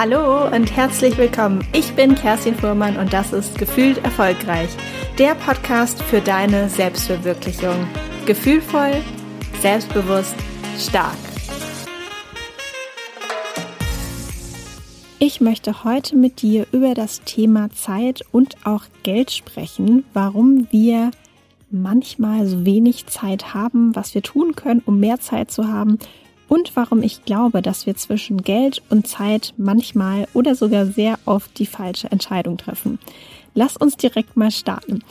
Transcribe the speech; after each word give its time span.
Hallo 0.00 0.46
und 0.54 0.76
herzlich 0.76 1.18
willkommen. 1.18 1.66
Ich 1.72 1.92
bin 1.94 2.14
Kerstin 2.14 2.54
Fuhrmann 2.54 2.96
und 2.98 3.12
das 3.12 3.32
ist 3.32 3.58
Gefühlt 3.58 3.98
Erfolgreich, 4.04 4.68
der 5.18 5.34
Podcast 5.34 6.00
für 6.04 6.20
deine 6.20 6.68
Selbstverwirklichung. 6.68 7.74
Gefühlvoll, 8.24 9.02
selbstbewusst, 9.60 10.36
stark. 10.78 11.16
Ich 15.18 15.40
möchte 15.40 15.82
heute 15.82 16.14
mit 16.14 16.42
dir 16.42 16.68
über 16.70 16.94
das 16.94 17.22
Thema 17.22 17.68
Zeit 17.72 18.22
und 18.30 18.54
auch 18.64 18.84
Geld 19.02 19.32
sprechen, 19.32 20.04
warum 20.12 20.68
wir 20.70 21.10
manchmal 21.72 22.46
so 22.46 22.64
wenig 22.64 23.06
Zeit 23.06 23.52
haben, 23.52 23.96
was 23.96 24.14
wir 24.14 24.22
tun 24.22 24.54
können, 24.54 24.80
um 24.86 25.00
mehr 25.00 25.18
Zeit 25.18 25.50
zu 25.50 25.66
haben 25.66 25.98
und 26.48 26.74
warum 26.74 27.02
ich 27.02 27.24
glaube, 27.24 27.62
dass 27.62 27.86
wir 27.86 27.94
zwischen 27.94 28.42
Geld 28.42 28.82
und 28.90 29.06
Zeit 29.06 29.54
manchmal 29.56 30.26
oder 30.34 30.54
sogar 30.54 30.86
sehr 30.86 31.18
oft 31.24 31.58
die 31.58 31.66
falsche 31.66 32.10
Entscheidung 32.10 32.56
treffen. 32.56 32.98
Lass 33.54 33.76
uns 33.76 33.96
direkt 33.96 34.36
mal 34.36 34.50
starten. 34.50 35.02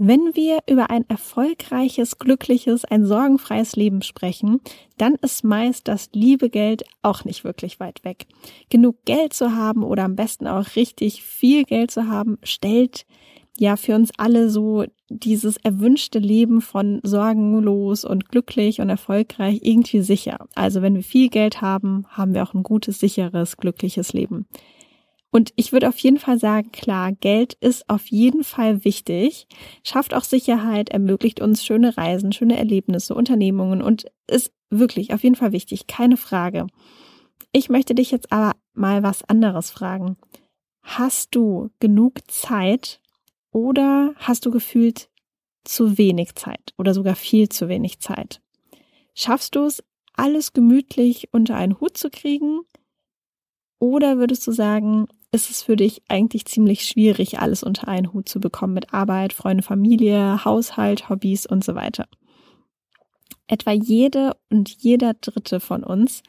Wenn 0.00 0.30
wir 0.34 0.60
über 0.68 0.90
ein 0.90 1.04
erfolgreiches, 1.08 2.18
glückliches, 2.18 2.84
ein 2.84 3.04
sorgenfreies 3.04 3.74
Leben 3.74 4.02
sprechen, 4.02 4.60
dann 4.96 5.16
ist 5.16 5.42
meist 5.42 5.88
das 5.88 6.10
liebe 6.12 6.50
Geld 6.50 6.84
auch 7.02 7.24
nicht 7.24 7.42
wirklich 7.42 7.80
weit 7.80 8.04
weg. 8.04 8.26
Genug 8.70 9.04
Geld 9.04 9.32
zu 9.32 9.56
haben 9.56 9.82
oder 9.82 10.04
am 10.04 10.14
besten 10.14 10.46
auch 10.46 10.76
richtig 10.76 11.24
viel 11.24 11.64
Geld 11.64 11.90
zu 11.90 12.06
haben, 12.06 12.38
stellt 12.44 13.06
ja 13.56 13.74
für 13.74 13.96
uns 13.96 14.12
alle 14.16 14.50
so 14.50 14.84
dieses 15.10 15.56
erwünschte 15.58 16.18
Leben 16.18 16.60
von 16.60 17.00
sorgenlos 17.02 18.04
und 18.04 18.28
glücklich 18.28 18.80
und 18.80 18.90
erfolgreich 18.90 19.60
irgendwie 19.62 20.00
sicher. 20.00 20.46
Also 20.54 20.82
wenn 20.82 20.94
wir 20.94 21.02
viel 21.02 21.28
Geld 21.28 21.60
haben, 21.60 22.06
haben 22.08 22.34
wir 22.34 22.42
auch 22.42 22.54
ein 22.54 22.62
gutes, 22.62 23.00
sicheres, 23.00 23.56
glückliches 23.56 24.12
Leben. 24.12 24.46
Und 25.30 25.52
ich 25.56 25.72
würde 25.72 25.88
auf 25.88 25.98
jeden 25.98 26.18
Fall 26.18 26.38
sagen, 26.38 26.72
klar, 26.72 27.12
Geld 27.12 27.54
ist 27.60 27.88
auf 27.90 28.06
jeden 28.06 28.44
Fall 28.44 28.84
wichtig, 28.84 29.46
schafft 29.84 30.14
auch 30.14 30.24
Sicherheit, 30.24 30.88
ermöglicht 30.88 31.40
uns 31.40 31.64
schöne 31.64 31.96
Reisen, 31.96 32.32
schöne 32.32 32.56
Erlebnisse, 32.56 33.14
Unternehmungen 33.14 33.82
und 33.82 34.06
ist 34.26 34.52
wirklich 34.70 35.12
auf 35.12 35.22
jeden 35.22 35.36
Fall 35.36 35.52
wichtig, 35.52 35.86
keine 35.86 36.16
Frage. 36.16 36.66
Ich 37.52 37.68
möchte 37.68 37.94
dich 37.94 38.10
jetzt 38.10 38.32
aber 38.32 38.52
mal 38.74 39.02
was 39.02 39.22
anderes 39.28 39.70
fragen. 39.70 40.16
Hast 40.82 41.34
du 41.34 41.70
genug 41.78 42.30
Zeit, 42.30 43.00
oder 43.58 44.14
hast 44.18 44.46
du 44.46 44.52
gefühlt 44.52 45.10
zu 45.64 45.98
wenig 45.98 46.36
Zeit 46.36 46.74
oder 46.78 46.94
sogar 46.94 47.16
viel 47.16 47.48
zu 47.48 47.68
wenig 47.68 47.98
Zeit? 47.98 48.40
Schaffst 49.14 49.56
du 49.56 49.64
es, 49.64 49.82
alles 50.14 50.52
gemütlich 50.52 51.32
unter 51.32 51.56
einen 51.56 51.80
Hut 51.80 51.96
zu 51.96 52.08
kriegen? 52.08 52.60
Oder 53.80 54.18
würdest 54.18 54.46
du 54.46 54.52
sagen, 54.52 55.08
ist 55.32 55.50
es 55.50 55.62
für 55.62 55.74
dich 55.74 56.02
eigentlich 56.08 56.44
ziemlich 56.44 56.84
schwierig, 56.84 57.40
alles 57.40 57.64
unter 57.64 57.88
einen 57.88 58.12
Hut 58.12 58.28
zu 58.28 58.38
bekommen 58.38 58.74
mit 58.74 58.94
Arbeit, 58.94 59.32
Freunde, 59.32 59.64
Familie, 59.64 60.44
Haushalt, 60.44 61.08
Hobbys 61.08 61.44
und 61.44 61.64
so 61.64 61.74
weiter? 61.74 62.06
Etwa 63.48 63.72
jede 63.72 64.36
und 64.50 64.70
jeder 64.82 65.14
Dritte 65.14 65.58
von 65.58 65.82
uns 65.82 66.22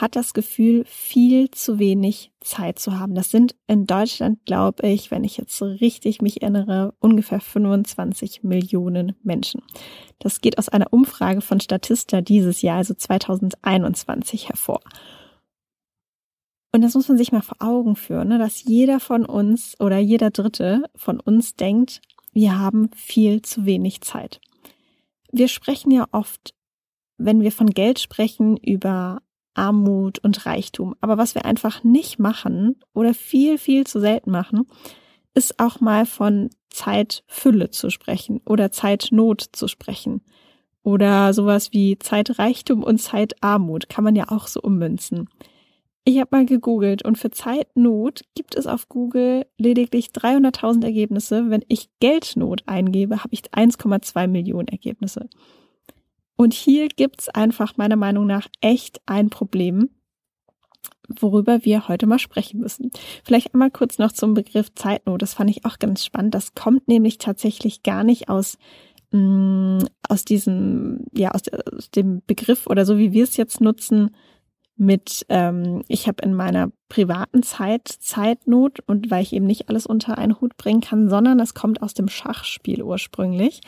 hat 0.00 0.16
das 0.16 0.34
Gefühl, 0.34 0.84
viel 0.86 1.50
zu 1.50 1.78
wenig 1.78 2.32
Zeit 2.40 2.78
zu 2.78 2.98
haben. 2.98 3.14
Das 3.14 3.30
sind 3.30 3.54
in 3.66 3.86
Deutschland, 3.86 4.44
glaube 4.46 4.86
ich, 4.86 5.10
wenn 5.10 5.24
ich 5.24 5.36
jetzt 5.36 5.56
so 5.56 5.66
richtig 5.66 6.22
mich 6.22 6.42
erinnere, 6.42 6.94
ungefähr 7.00 7.40
25 7.40 8.42
Millionen 8.42 9.14
Menschen. 9.22 9.62
Das 10.18 10.40
geht 10.40 10.58
aus 10.58 10.68
einer 10.68 10.92
Umfrage 10.92 11.40
von 11.40 11.60
Statista 11.60 12.20
dieses 12.20 12.62
Jahr, 12.62 12.78
also 12.78 12.94
2021, 12.94 14.48
hervor. 14.48 14.80
Und 16.72 16.82
das 16.82 16.94
muss 16.94 17.08
man 17.08 17.18
sich 17.18 17.32
mal 17.32 17.42
vor 17.42 17.56
Augen 17.60 17.96
führen, 17.96 18.28
ne, 18.28 18.38
dass 18.38 18.62
jeder 18.62 19.00
von 19.00 19.24
uns 19.24 19.78
oder 19.80 19.98
jeder 19.98 20.30
Dritte 20.30 20.84
von 20.94 21.18
uns 21.18 21.56
denkt, 21.56 22.02
wir 22.32 22.58
haben 22.58 22.90
viel 22.94 23.42
zu 23.42 23.64
wenig 23.64 24.02
Zeit. 24.02 24.40
Wir 25.32 25.48
sprechen 25.48 25.90
ja 25.90 26.06
oft, 26.12 26.54
wenn 27.16 27.40
wir 27.40 27.52
von 27.52 27.70
Geld 27.70 27.98
sprechen, 27.98 28.56
über 28.56 29.22
Armut 29.58 30.20
und 30.20 30.46
Reichtum. 30.46 30.94
Aber 31.00 31.18
was 31.18 31.34
wir 31.34 31.44
einfach 31.44 31.84
nicht 31.84 32.18
machen 32.18 32.76
oder 32.94 33.12
viel, 33.12 33.58
viel 33.58 33.86
zu 33.86 34.00
selten 34.00 34.30
machen, 34.30 34.66
ist 35.34 35.60
auch 35.60 35.80
mal 35.80 36.06
von 36.06 36.50
Zeitfülle 36.70 37.70
zu 37.70 37.90
sprechen 37.90 38.40
oder 38.46 38.70
Zeitnot 38.70 39.42
zu 39.52 39.68
sprechen. 39.68 40.22
Oder 40.82 41.34
sowas 41.34 41.72
wie 41.72 41.98
Zeitreichtum 41.98 42.82
und 42.82 42.98
Zeitarmut 42.98 43.88
kann 43.88 44.04
man 44.04 44.16
ja 44.16 44.26
auch 44.28 44.46
so 44.46 44.60
ummünzen. 44.60 45.28
Ich 46.04 46.18
habe 46.18 46.28
mal 46.34 46.46
gegoogelt 46.46 47.04
und 47.04 47.18
für 47.18 47.30
Zeitnot 47.30 48.22
gibt 48.34 48.54
es 48.54 48.66
auf 48.66 48.88
Google 48.88 49.44
lediglich 49.58 50.06
300.000 50.06 50.84
Ergebnisse. 50.84 51.50
Wenn 51.50 51.64
ich 51.68 51.90
Geldnot 52.00 52.62
eingebe, 52.64 53.18
habe 53.18 53.34
ich 53.34 53.42
1,2 53.52 54.26
Millionen 54.26 54.68
Ergebnisse. 54.68 55.28
Und 56.40 56.54
hier 56.54 56.86
gibt's 56.86 57.28
einfach 57.28 57.76
meiner 57.76 57.96
Meinung 57.96 58.24
nach 58.24 58.46
echt 58.60 59.00
ein 59.06 59.28
Problem, 59.28 59.90
worüber 61.08 61.64
wir 61.64 61.88
heute 61.88 62.06
mal 62.06 62.20
sprechen 62.20 62.60
müssen. 62.60 62.92
Vielleicht 63.24 63.52
einmal 63.52 63.72
kurz 63.72 63.98
noch 63.98 64.12
zum 64.12 64.34
Begriff 64.34 64.72
Zeitnot. 64.74 65.20
Das 65.20 65.34
fand 65.34 65.50
ich 65.50 65.64
auch 65.64 65.80
ganz 65.80 66.04
spannend. 66.04 66.36
Das 66.36 66.54
kommt 66.54 66.86
nämlich 66.86 67.18
tatsächlich 67.18 67.82
gar 67.82 68.04
nicht 68.04 68.28
aus 68.28 68.56
mh, 69.10 69.18
mm, 69.18 69.86
aus 70.08 70.24
diesem 70.24 71.06
ja 71.12 71.32
aus, 71.32 71.42
aus 71.48 71.90
dem 71.90 72.22
Begriff 72.24 72.68
oder 72.68 72.86
so 72.86 72.98
wie 72.98 73.12
wir 73.12 73.24
es 73.24 73.36
jetzt 73.36 73.60
nutzen 73.60 74.14
mit 74.76 75.26
ähm, 75.28 75.82
ich 75.88 76.06
habe 76.06 76.22
in 76.22 76.34
meiner 76.34 76.70
privaten 76.88 77.42
Zeit 77.42 77.88
Zeitnot 77.88 78.78
und 78.86 79.10
weil 79.10 79.22
ich 79.22 79.32
eben 79.32 79.46
nicht 79.46 79.68
alles 79.68 79.86
unter 79.86 80.18
einen 80.18 80.40
Hut 80.40 80.56
bringen 80.56 80.82
kann, 80.82 81.08
sondern 81.08 81.40
es 81.40 81.54
kommt 81.54 81.82
aus 81.82 81.94
dem 81.94 82.06
Schachspiel 82.06 82.84
ursprünglich 82.84 83.60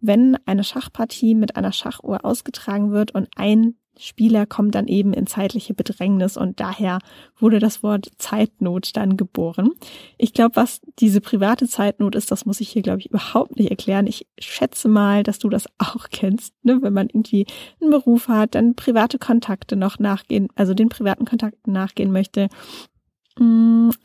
wenn 0.00 0.36
eine 0.46 0.64
Schachpartie 0.64 1.34
mit 1.34 1.56
einer 1.56 1.72
Schachuhr 1.72 2.24
ausgetragen 2.24 2.92
wird 2.92 3.12
und 3.12 3.28
ein 3.36 3.76
Spieler 3.98 4.46
kommt 4.46 4.74
dann 4.74 4.88
eben 4.88 5.12
in 5.12 5.26
zeitliche 5.26 5.74
Bedrängnis 5.74 6.36
und 6.36 6.60
daher 6.60 6.98
wurde 7.38 7.58
das 7.58 7.82
Wort 7.82 8.10
Zeitnot 8.18 8.96
dann 8.96 9.16
geboren. 9.16 9.70
Ich 10.18 10.32
glaube, 10.32 10.56
was 10.56 10.80
diese 10.98 11.20
private 11.20 11.66
Zeitnot 11.66 12.14
ist, 12.14 12.30
das 12.30 12.44
muss 12.44 12.60
ich 12.60 12.68
hier, 12.68 12.82
glaube 12.82 13.00
ich, 13.00 13.06
überhaupt 13.06 13.56
nicht 13.58 13.70
erklären. 13.70 14.06
Ich 14.06 14.26
schätze 14.38 14.88
mal, 14.88 15.22
dass 15.22 15.38
du 15.38 15.48
das 15.48 15.66
auch 15.78 16.08
kennst, 16.10 16.54
ne? 16.62 16.78
wenn 16.82 16.92
man 16.92 17.08
irgendwie 17.08 17.46
einen 17.80 17.90
Beruf 17.90 18.28
hat, 18.28 18.54
dann 18.54 18.74
private 18.74 19.18
Kontakte 19.18 19.76
noch 19.76 19.98
nachgehen, 19.98 20.48
also 20.54 20.74
den 20.74 20.88
privaten 20.88 21.24
Kontakten 21.24 21.72
nachgehen 21.72 22.12
möchte 22.12 22.48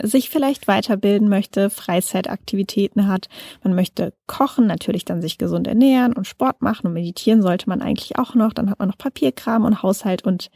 sich 0.04 0.30
vielleicht 0.30 0.68
weiterbilden 0.68 1.30
möchte, 1.30 1.70
Freizeitaktivitäten 1.70 3.08
hat. 3.08 3.28
Man 3.64 3.76
möchte 3.76 4.14
kochen, 4.28 4.68
natürlich 4.68 5.06
dann 5.06 5.22
sich 5.22 5.38
gesund 5.38 5.68
ernähren 5.68 6.14
und 6.14 6.28
Sport 6.28 6.62
machen 6.62 6.88
und 6.88 6.94
meditieren 6.94 7.42
sollte 7.42 7.70
man 7.70 7.82
eigentlich 7.82 8.18
auch 8.18 8.36
noch. 8.36 8.52
Dann 8.52 8.70
hat 8.70 8.80
man 8.80 8.90
noch 8.90 8.98
Papierkram 8.98 9.64
und 9.64 9.84
Haushalt 9.84 10.26
und 10.26 10.50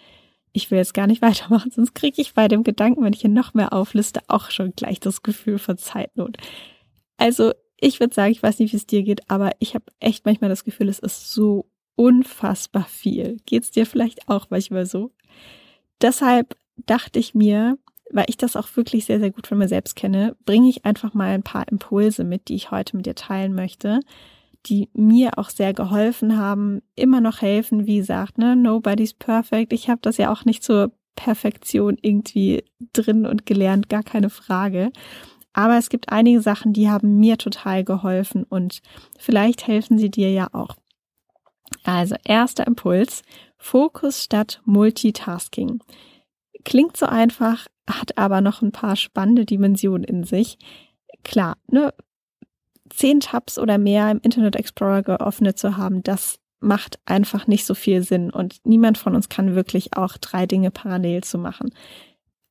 ich 0.51 0.71
will 0.71 0.77
jetzt 0.77 0.93
gar 0.93 1.07
nicht 1.07 1.21
weitermachen, 1.21 1.71
sonst 1.71 1.95
kriege 1.95 2.21
ich 2.21 2.33
bei 2.33 2.47
dem 2.47 2.63
Gedanken, 2.63 3.03
wenn 3.03 3.13
ich 3.13 3.21
hier 3.21 3.29
noch 3.29 3.53
mehr 3.53 3.73
aufliste, 3.73 4.21
auch 4.27 4.51
schon 4.51 4.73
gleich 4.75 4.99
das 4.99 5.23
Gefühl 5.23 5.57
von 5.57 5.77
Zeitnot. 5.77 6.37
Also 7.17 7.53
ich 7.79 7.99
würde 7.99 8.13
sagen, 8.13 8.31
ich 8.31 8.43
weiß 8.43 8.59
nicht, 8.59 8.73
wie 8.73 8.77
es 8.77 8.87
dir 8.87 9.03
geht, 9.03 9.29
aber 9.29 9.51
ich 9.59 9.75
habe 9.75 9.85
echt 9.99 10.25
manchmal 10.25 10.49
das 10.49 10.63
Gefühl, 10.63 10.89
es 10.89 10.99
ist 10.99 11.31
so 11.31 11.69
unfassbar 11.95 12.85
viel. 12.85 13.37
Geht's 13.45 13.71
dir 13.71 13.85
vielleicht 13.85 14.27
auch 14.27 14.47
manchmal 14.49 14.85
so? 14.85 15.11
Deshalb 16.01 16.57
dachte 16.77 17.19
ich 17.19 17.35
mir, 17.35 17.77
weil 18.11 18.25
ich 18.27 18.37
das 18.37 18.55
auch 18.55 18.67
wirklich 18.75 19.05
sehr, 19.05 19.19
sehr 19.19 19.31
gut 19.31 19.47
von 19.47 19.57
mir 19.57 19.67
selbst 19.67 19.95
kenne, 19.95 20.35
bringe 20.45 20.69
ich 20.69 20.85
einfach 20.85 21.13
mal 21.13 21.29
ein 21.29 21.43
paar 21.43 21.67
Impulse 21.67 22.23
mit, 22.23 22.47
die 22.47 22.55
ich 22.55 22.71
heute 22.71 22.95
mit 22.95 23.05
dir 23.05 23.15
teilen 23.15 23.53
möchte, 23.53 23.99
die 24.67 24.89
mir 24.93 25.37
auch 25.37 25.49
sehr 25.49 25.73
geholfen 25.73 26.37
haben, 26.37 26.81
immer 26.95 27.21
noch 27.21 27.41
helfen, 27.41 27.85
wie 27.85 27.97
gesagt, 27.97 28.37
ne, 28.37 28.55
nobody's 28.55 29.13
perfect. 29.13 29.73
Ich 29.73 29.89
habe 29.89 30.01
das 30.01 30.17
ja 30.17 30.31
auch 30.31 30.45
nicht 30.45 30.63
zur 30.63 30.91
Perfektion 31.15 31.97
irgendwie 32.01 32.63
drin 32.93 33.25
und 33.25 33.45
gelernt, 33.45 33.89
gar 33.89 34.03
keine 34.03 34.29
Frage. 34.29 34.91
Aber 35.53 35.77
es 35.77 35.89
gibt 35.89 36.11
einige 36.11 36.41
Sachen, 36.41 36.73
die 36.73 36.89
haben 36.89 37.19
mir 37.19 37.37
total 37.37 37.83
geholfen 37.83 38.43
und 38.43 38.81
vielleicht 39.17 39.67
helfen 39.67 39.97
sie 39.97 40.11
dir 40.11 40.31
ja 40.31 40.49
auch. 40.51 40.75
Also, 41.83 42.15
erster 42.25 42.67
Impuls, 42.67 43.23
Fokus 43.57 44.23
statt 44.23 44.61
Multitasking. 44.65 45.81
Klingt 46.65 46.97
so 46.97 47.05
einfach, 47.05 47.67
hat 47.89 48.17
aber 48.17 48.41
noch 48.41 48.61
ein 48.61 48.71
paar 48.71 48.95
spannende 48.95 49.45
Dimensionen 49.45 50.03
in 50.03 50.23
sich. 50.23 50.57
Klar, 51.23 51.57
ne, 51.67 51.93
zehn 52.89 53.19
Tabs 53.19 53.57
oder 53.57 53.77
mehr 53.77 54.11
im 54.11 54.19
Internet 54.21 54.55
Explorer 54.55 55.03
geöffnet 55.03 55.57
zu 55.57 55.77
haben, 55.77 56.03
das 56.03 56.39
macht 56.59 56.99
einfach 57.05 57.47
nicht 57.47 57.65
so 57.65 57.75
viel 57.75 58.01
Sinn 58.03 58.31
und 58.31 58.57
niemand 58.63 58.97
von 58.97 59.15
uns 59.15 59.29
kann 59.29 59.55
wirklich 59.55 59.95
auch 59.95 60.17
drei 60.17 60.45
Dinge 60.45 60.71
parallel 60.71 61.23
zu 61.23 61.37
machen. 61.37 61.69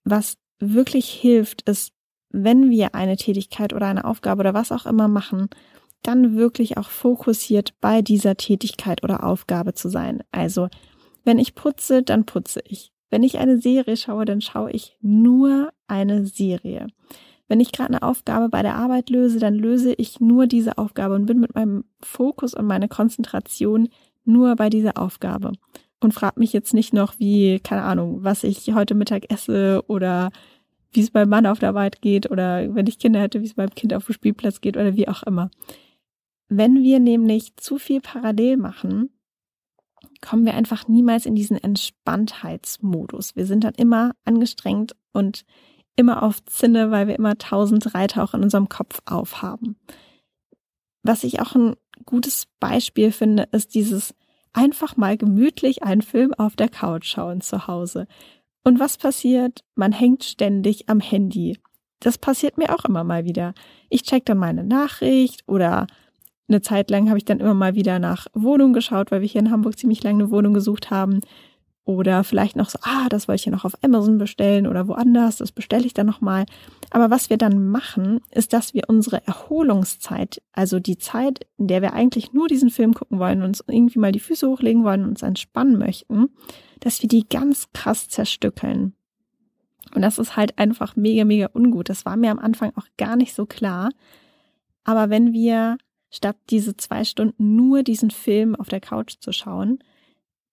Was 0.05 0.37
wirklich 0.61 1.09
hilft, 1.09 1.63
ist, 1.69 1.93
wenn 2.31 2.71
wir 2.71 2.95
eine 2.95 3.17
Tätigkeit 3.17 3.73
oder 3.73 3.87
eine 3.87 4.05
Aufgabe 4.05 4.41
oder 4.41 4.55
was 4.55 4.73
auch 4.73 4.87
immer 4.87 5.09
machen, 5.09 5.49
dann 6.03 6.37
wirklich 6.37 6.77
auch 6.77 6.91
fokussiert 6.91 7.75
bei 7.81 8.03
dieser 8.03 8.37
Tätigkeit 8.37 9.03
oder 9.03 9.25
Aufgabe 9.25 9.75
zu 9.75 9.89
sein. 9.89 10.23
Also, 10.33 10.69
wenn 11.25 11.39
ich 11.39 11.55
putze, 11.55 12.03
dann 12.03 12.27
putze 12.27 12.61
ich. 12.67 12.94
Wenn 13.15 13.23
ich 13.23 13.39
eine 13.39 13.59
Serie 13.59 13.97
schaue, 13.97 14.25
dann 14.25 14.41
schaue 14.41 14.73
ich 14.73 14.99
nur 15.01 15.73
eine 15.87 16.27
Serie. 16.27 16.89
Wenn 17.47 17.61
ich 17.61 17.71
gerade 17.71 17.91
eine 17.91 18.03
Aufgabe 18.03 18.49
bei 18.49 18.63
der 18.63 18.75
Arbeit 18.75 19.09
löse, 19.09 19.39
dann 19.39 19.55
löse 19.55 19.95
ich 19.95 20.19
nur 20.19 20.49
diese 20.49 20.79
Aufgabe 20.79 21.15
und 21.15 21.27
bin 21.27 21.39
mit 21.39 21.55
meinem 21.55 21.85
Fokus 22.01 22.55
und 22.55 22.67
meiner 22.67 22.89
Konzentration 22.89 23.89
nur 24.25 24.57
bei 24.57 24.69
dieser 24.69 24.99
Aufgabe. 24.99 25.53
Und 26.01 26.13
frag 26.13 26.39
mich 26.39 26.53
jetzt 26.53 26.75
nicht 26.75 26.93
noch, 26.93 27.21
wie, 27.21 27.61
keine 27.61 27.83
Ahnung, 27.83 28.25
was 28.25 28.43
ich 28.43 28.75
heute 28.75 28.97
Mittag 28.97 29.31
esse 29.31 29.85
oder 29.87 30.33
wie 30.91 31.03
es 31.03 31.13
beim 31.13 31.29
Mann 31.29 31.47
auf 31.47 31.61
der 31.61 31.69
Arbeit 31.69 32.03
geht 32.03 32.29
oder 32.33 32.75
wenn 32.75 32.89
ich 32.89 32.99
Kinder 32.99 33.21
hätte, 33.21 33.43
wie 33.43 33.47
es 33.47 33.55
beim 33.55 33.71
Kind 33.71 33.95
auf 33.95 34.07
dem 34.07 34.15
Spielplatz 34.15 34.61
geht 34.61 34.77
oder 34.77 34.97
wie 34.97 35.07
auch 35.07 35.23
immer. 35.23 35.53
Wenn 36.49 36.83
wir 36.83 36.99
nämlich 36.99 37.55
zu 37.59 37.79
viel 37.79 38.01
parallel 38.01 38.57
machen, 38.57 39.11
kommen 40.25 40.47
wir 40.47 40.55
einfach 40.55 40.89
niemals 40.89 41.27
in 41.27 41.35
diesen 41.35 41.57
Entspanntheitsmodus. 41.57 43.37
Wir 43.37 43.47
sind 43.47 43.65
dann 43.65 43.75
immer 43.75 44.13
angestrengt 44.25 44.97
und 45.13 45.45
immer 45.97 46.23
auf 46.23 46.45
Zinne, 46.47 46.91
weil 46.91 47.07
wir 47.07 47.17
immer 47.17 47.37
tausend 47.39 47.95
Reiter 47.95 48.25
auch 48.25 48.35
in 48.35 48.43
unserem 48.43 48.69
Kopf 48.69 49.01
aufhaben. 49.05 49.77
Was 51.03 51.25
ich 51.25 51.41
auch 51.41 51.55
ein 51.55 51.75
gutes 52.07 52.47
Beispiel 52.59 53.13
finde, 53.13 53.49
ist 53.53 53.75
dieses 53.75 54.15
einfach 54.55 54.97
mal 54.97 55.17
gemütlich 55.17 55.83
einen 55.83 56.03
Film 56.03 56.33
auf 56.35 56.57
der 56.57 56.69
Couch 56.69 57.07
schauen 57.07 57.41
zu 57.41 57.67
Hause. 57.67 58.07
Und 58.65 58.81
was 58.81 58.97
passiert? 58.97 59.61
Man 59.75 59.93
hängt 59.93 60.25
ständig 60.25 60.89
am 60.89 61.01
Handy. 61.01 61.59
Das 62.01 62.19
passiert 62.19 62.57
mir 62.57 62.75
auch 62.75 62.85
immer 62.85 63.05
mal 63.05 63.25
wieder. 63.25 63.55
Ich 63.91 64.03
check 64.03 64.25
dann 64.25 64.39
meine 64.39 64.65
Nachricht 64.65 65.43
oder 65.47 65.87
eine 66.49 66.63
Zeit 66.63 66.91
lang 66.91 67.09
habe 67.09 67.19
ich 67.19 67.25
dann 67.25 67.41
immer 67.41 67.55
mal 67.55 67.75
wieder 67.75 67.99
nach 67.99 68.27
Wohnung 68.35 68.73
geschaut, 68.73 69.11
weil 69.11 69.21
wir 69.21 69.29
hier 69.29 69.41
in 69.41 69.51
Hamburg 69.51 69.79
ziemlich 69.79 70.03
lange 70.03 70.25
eine 70.25 70.31
Wohnung 70.31 70.55
gesucht 70.55 70.91
haben. 70.91 71.21
Oder 71.87 72.25
vielleicht 72.25 72.57
noch 72.57 72.71
so, 72.71 72.79
ah, 72.83 73.11
das 73.11 73.29
wollte 73.29 73.41
ich 73.41 73.45
ja 73.45 73.53
noch 73.53 73.67
auf 73.67 73.75
Amazon 73.83 74.17
bestellen 74.17 74.67
oder 74.67 74.89
woanders, 74.89 75.37
das 75.37 75.53
bestelle 75.53 75.85
ich 75.85 75.93
dann 75.93 76.07
nochmal. 76.07 76.47
Aber 76.91 77.11
was 77.11 77.29
wir 77.29 77.37
dann 77.37 77.69
machen, 77.69 78.21
ist, 78.31 78.55
dass 78.55 78.73
wir 78.73 78.85
unsere 78.89 79.27
Erholungszeit, 79.27 80.41
also 80.53 80.81
die 80.81 80.97
Zeit, 80.97 81.47
in 81.59 81.67
der 81.67 81.83
wir 81.83 81.93
eigentlich 81.93 82.33
nur 82.33 82.49
diesen 82.49 82.71
Film 82.71 82.95
gucken 82.95 83.19
wollen, 83.19 83.43
uns 83.43 83.63
irgendwie 83.67 83.99
mal 83.99 84.13
die 84.13 84.21
Füße 84.21 84.49
hochlegen 84.49 84.83
wollen 84.83 85.03
und 85.03 85.11
uns 85.11 85.23
entspannen 85.23 85.77
möchten, 85.77 86.31
dass 86.81 87.03
wir 87.03 87.09
die 87.09 87.29
ganz 87.29 87.69
krass 87.75 88.09
zerstückeln. 88.09 88.95
Und 89.95 90.01
das 90.01 90.19
ist 90.19 90.37
halt 90.37 90.59
einfach 90.59 90.97
mega, 90.97 91.25
mega 91.25 91.51
ungut. 91.53 91.91
Das 91.91 92.07
war 92.07 92.17
mir 92.17 92.31
am 92.31 92.39
Anfang 92.39 92.73
auch 92.77 92.87
gar 92.97 93.17
nicht 93.17 93.35
so 93.35 93.45
klar. 93.45 93.91
Aber 94.85 95.11
wenn 95.11 95.35
wir 95.35 95.77
statt 96.15 96.37
diese 96.51 96.77
zwei 96.77 97.05
Stunden 97.05 97.57
nur 97.57 97.83
diesen 97.83 98.11
Film 98.11 98.55
auf 98.55 98.69
der 98.69 98.81
Couch 98.81 99.17
zu 99.19 99.33
schauen, 99.33 99.81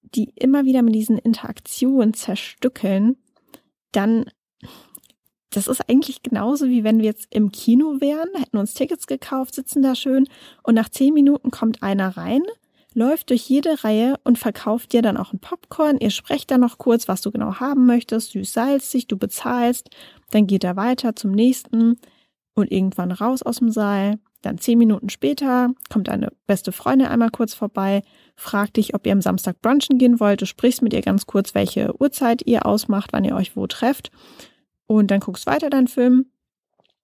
die 0.02 0.34
immer 0.36 0.66
wieder 0.66 0.82
mit 0.82 0.96
diesen 0.96 1.18
Interaktionen 1.18 2.14
zerstückeln, 2.14 3.18
dann 3.92 4.26
das 5.54 5.68
ist 5.68 5.90
eigentlich 5.90 6.24
genauso 6.24 6.68
wie 6.68 6.86
wenn 6.86 7.00
wir 7.00 7.06
jetzt 7.06 7.28
im 7.30 7.52
Kino 7.52 8.00
wären, 8.00 8.30
hätten 8.36 8.58
uns 8.58 8.74
Tickets 8.74 9.06
gekauft, 9.06 9.54
sitzen 9.54 9.82
da 9.82 9.96
schön 9.96 10.28
und 10.64 10.76
nach 10.76 10.88
zehn 10.88 11.14
Minuten 11.14 11.52
kommt 11.52 11.84
einer 11.84 12.16
rein, 12.16 12.42
läuft 12.94 13.30
durch 13.30 13.50
jede 13.50 13.84
Reihe 13.84 14.16
und 14.24 14.40
verkauft 14.40 14.94
dir 14.94 15.02
dann 15.02 15.18
auch 15.18 15.34
ein 15.34 15.40
Popcorn. 15.40 15.98
Ihr 16.00 16.10
sprecht 16.10 16.52
dann 16.52 16.62
noch 16.62 16.78
kurz, 16.78 17.10
was 17.10 17.22
du 17.22 17.32
genau 17.32 17.56
haben 17.60 17.86
möchtest, 17.86 18.32
süß 18.32 18.52
salzig, 18.52 19.08
du 19.08 19.18
bezahlst, 19.18 19.90
dann 20.32 20.48
geht 20.48 20.64
er 20.64 20.78
weiter 20.78 21.18
zum 21.18 21.32
nächsten 21.32 22.00
und 22.54 22.72
irgendwann 22.72 23.12
raus 23.12 23.44
aus 23.44 23.58
dem 23.58 23.72
Saal. 23.72 24.20
Dann 24.42 24.58
zehn 24.58 24.78
Minuten 24.78 25.10
später 25.10 25.70
kommt 25.90 26.10
eine 26.10 26.32
beste 26.48 26.72
Freundin 26.72 27.08
einmal 27.08 27.30
kurz 27.30 27.54
vorbei, 27.54 28.02
fragt 28.36 28.78
dich, 28.78 28.96
ob 28.96 29.06
ihr 29.06 29.14
am 29.14 29.22
Samstag 29.22 29.62
brunchen 29.62 29.98
gehen 29.98 30.20
wollt. 30.20 30.42
Du 30.42 30.46
sprichst 30.46 30.82
mit 30.82 30.94
ihr 30.94 31.02
ganz 31.02 31.28
kurz, 31.28 31.54
welche 31.54 31.94
Uhrzeit 32.00 32.42
ihr 32.46 32.66
ausmacht, 32.66 33.14
wann 33.14 33.24
ihr 33.24 33.36
euch 33.36 33.56
wo 33.56 33.68
trefft. 33.68 34.12
Und 34.88 35.12
dann 35.12 35.20
guckst 35.20 35.46
weiter 35.46 35.70
deinen 35.70 35.88
Film. 35.88 36.26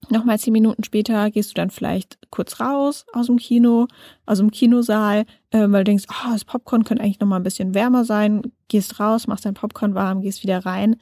Nochmal 0.10 0.40
zehn 0.40 0.54
Minuten 0.54 0.84
später 0.84 1.30
gehst 1.32 1.52
du 1.52 1.54
dann 1.56 1.70
vielleicht 1.70 2.18
kurz 2.30 2.60
raus 2.60 3.06
aus 3.14 3.28
dem 3.28 3.38
Kino, 3.38 3.88
aus 4.26 4.38
dem 4.38 4.52
Kinosaal, 4.52 5.26
äh, 5.52 5.60
weil 5.60 5.84
du 5.84 5.92
denkst, 5.92 6.06
oh, 6.10 6.32
das 6.32 6.46
Popcorn 6.46 6.84
könnte 6.84 7.04
eigentlich 7.04 7.20
nochmal 7.20 7.40
ein 7.40 7.44
bisschen 7.44 7.74
wärmer 7.74 8.06
sein. 8.06 8.42
Gehst 8.68 9.00
raus, 9.00 9.28
machst 9.28 9.46
dein 9.46 9.54
Popcorn 9.54 9.96
warm, 9.96 10.22
gehst 10.22 10.44
wieder 10.44 10.66
rein. 10.66 10.98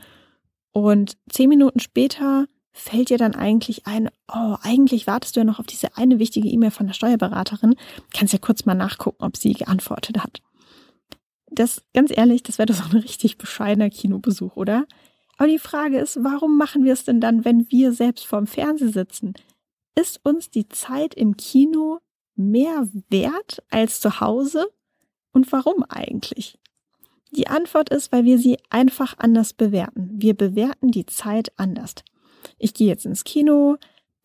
Und 0.72 1.18
zehn 1.30 1.50
Minuten 1.50 1.80
später 1.80 2.48
fällt 2.78 3.10
dir 3.10 3.18
dann 3.18 3.36
eigentlich 3.36 3.88
ein, 3.88 4.10
oh, 4.28 4.58
eigentlich 4.62 5.08
wartest 5.08 5.36
du 5.36 5.40
ja 5.40 5.44
noch 5.46 5.60
auf 5.60 5.66
diese 5.66 5.96
eine 5.96 6.20
wichtige 6.20 6.50
E-Mail 6.50 6.72
von 6.72 6.88
der 6.88 6.94
Steuerberaterin, 6.94 7.76
kannst 8.14 8.34
ja 8.34 8.40
kurz 8.40 8.66
mal 8.66 8.76
nachgucken, 8.76 9.24
ob 9.24 9.38
sie 9.38 9.54
geantwortet 9.54 10.22
hat. 10.22 10.42
Das, 11.50 11.84
ganz 11.94 12.12
ehrlich, 12.16 12.44
das 12.44 12.58
wäre 12.58 12.66
doch 12.66 12.76
so 12.76 12.84
ein 12.84 13.02
richtig 13.02 13.38
bescheidener 13.38 13.90
Kinobesuch, 13.90 14.58
oder? 14.58 14.86
Aber 15.38 15.48
die 15.48 15.58
Frage 15.58 16.00
ist, 16.00 16.22
warum 16.22 16.58
machen 16.58 16.84
wir 16.84 16.92
es 16.92 17.06
denn 17.06 17.22
dann, 17.22 17.46
wenn 17.46 17.72
wir 17.72 17.94
selbst 17.94 18.26
vorm 18.26 18.46
Fernseher 18.46 18.90
sitzen? 18.90 19.34
Ist 19.96 20.20
uns 20.26 20.50
die 20.50 20.68
Zeit 20.68 21.14
im 21.14 21.38
Kino 21.38 22.00
mehr 22.36 22.90
wert 23.10 23.64
als 23.70 24.02
zu 24.02 24.20
Hause? 24.20 24.68
Und 25.32 25.50
warum 25.54 25.84
eigentlich? 25.84 26.60
Die 27.32 27.48
Antwort 27.48 27.90
ist, 27.90 28.12
weil 28.12 28.26
wir 28.26 28.38
sie 28.38 28.58
einfach 28.70 29.16
anders 29.18 29.54
bewerten. 29.54 30.10
Wir 30.12 30.34
bewerten 30.34 30.92
die 30.92 31.06
Zeit 31.06 31.54
anders 31.58 31.96
ich 32.58 32.74
gehe 32.74 32.88
jetzt 32.88 33.06
ins 33.06 33.24
Kino. 33.24 33.78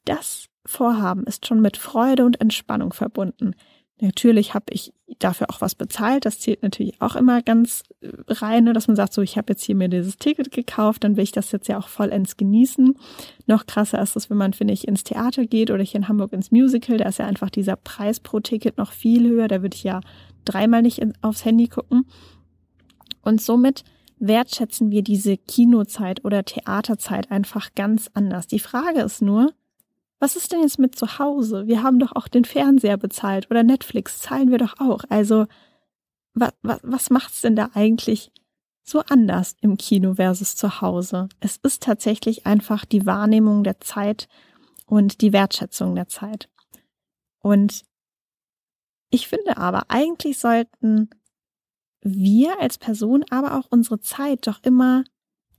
Das 0.05 0.47
Vorhaben 0.67 1.25
ist 1.25 1.47
schon 1.47 1.61
mit 1.61 1.77
Freude 1.77 2.25
und 2.25 2.41
Entspannung 2.41 2.93
verbunden. 2.93 3.55
Natürlich 4.03 4.55
habe 4.55 4.67
ich 4.71 4.95
dafür 5.19 5.51
auch 5.51 5.61
was 5.61 5.75
bezahlt. 5.75 6.25
Das 6.25 6.41
zählt 6.41 6.63
natürlich 6.63 7.01
auch 7.03 7.17
immer 7.17 7.43
ganz 7.43 7.83
äh, 8.01 8.09
rein, 8.29 8.65
ne, 8.65 8.73
dass 8.73 8.89
man 8.89 8.97
sagt, 8.97 9.13
so 9.13 9.21
ich 9.21 9.37
habe 9.37 9.53
jetzt 9.53 9.63
hier 9.63 9.75
mir 9.75 9.89
dieses 9.89 10.17
Ticket 10.17 10.51
gekauft, 10.51 11.05
dann 11.05 11.17
will 11.17 11.25
ich 11.25 11.33
das 11.33 11.53
jetzt 11.53 11.69
ja 11.69 11.79
auch 11.79 11.89
vollends 11.89 12.39
genießen. 12.39 12.97
Noch 13.47 13.67
krasser 13.67 14.01
ist 14.01 14.17
es, 14.17 14.31
wenn 14.31 14.39
man, 14.39 14.55
finde 14.55 14.73
ich, 14.73 14.89
ins 14.89 15.05
Theater 15.05 15.45
geht 15.45 15.71
oder 15.71 15.83
hier 15.83 16.01
in 16.01 16.09
Hamburg 16.09 16.33
ins 16.33 16.51
Musical. 16.51 16.97
Da 16.97 17.09
ist 17.09 17.19
ja 17.19 17.27
einfach 17.27 17.51
dieser 17.51 17.77
Preis 17.77 18.21
pro 18.21 18.41
Ticket 18.41 18.79
noch 18.79 18.93
viel 18.93 19.29
höher. 19.29 19.49
Da 19.49 19.61
würde 19.61 19.77
ich 19.77 19.85
ja 19.85 20.01
dreimal 20.47 20.81
nicht 20.81 21.03
aufs 21.21 21.45
Handy 21.45 21.69
gucken. 21.69 22.07
Und 23.23 23.43
somit 23.43 23.85
wertschätzen 24.21 24.91
wir 24.91 25.03
diese 25.03 25.37
Kinozeit 25.37 26.25
oder 26.25 26.45
Theaterzeit 26.45 27.31
einfach 27.31 27.75
ganz 27.75 28.11
anders. 28.15 28.47
Die 28.47 28.61
Frage 28.61 29.01
ist 29.01 29.23
nur, 29.23 29.53
was 30.21 30.37
ist 30.37 30.53
denn 30.53 30.61
jetzt 30.61 30.79
mit 30.79 30.95
zu 30.95 31.19
Hause? 31.19 31.67
Wir 31.67 31.83
haben 31.83 31.99
doch 31.99 32.15
auch 32.15 32.29
den 32.29 32.45
Fernseher 32.45 32.99
bezahlt 32.99 33.51
oder 33.51 33.63
Netflix 33.63 34.21
zahlen 34.21 34.51
wir 34.51 34.59
doch 34.59 34.79
auch. 34.79 35.05
Also 35.09 35.47
was, 36.35 36.53
was, 36.63 36.81
was 36.83 37.11
macht's 37.11 37.41
denn 37.41 37.57
da 37.57 37.71
eigentlich 37.75 38.31
so 38.83 39.01
anders 39.09 39.57
im 39.63 39.79
Kino 39.79 40.15
versus 40.15 40.55
zu 40.55 40.83
Hause? 40.83 41.29
Es 41.41 41.57
ist 41.63 41.83
tatsächlich 41.83 42.47
einfach 42.47 42.85
die 42.85 43.07
Wahrnehmung 43.07 43.65
der 43.65 43.81
Zeit 43.81 44.29
und 44.87 45.23
die 45.23 45.33
Wertschätzung 45.33 45.95
der 45.95 46.09
Zeit. 46.09 46.51
Und 47.39 47.85
ich 49.09 49.27
finde 49.27 49.57
aber, 49.57 49.85
eigentlich 49.89 50.39
sollten 50.39 51.09
wir 52.03 52.61
als 52.61 52.79
Person, 52.79 53.25
aber 53.31 53.59
auch 53.59 53.67
unsere 53.71 54.01
Zeit 54.01 54.47
doch 54.47 54.61
immer 54.63 55.05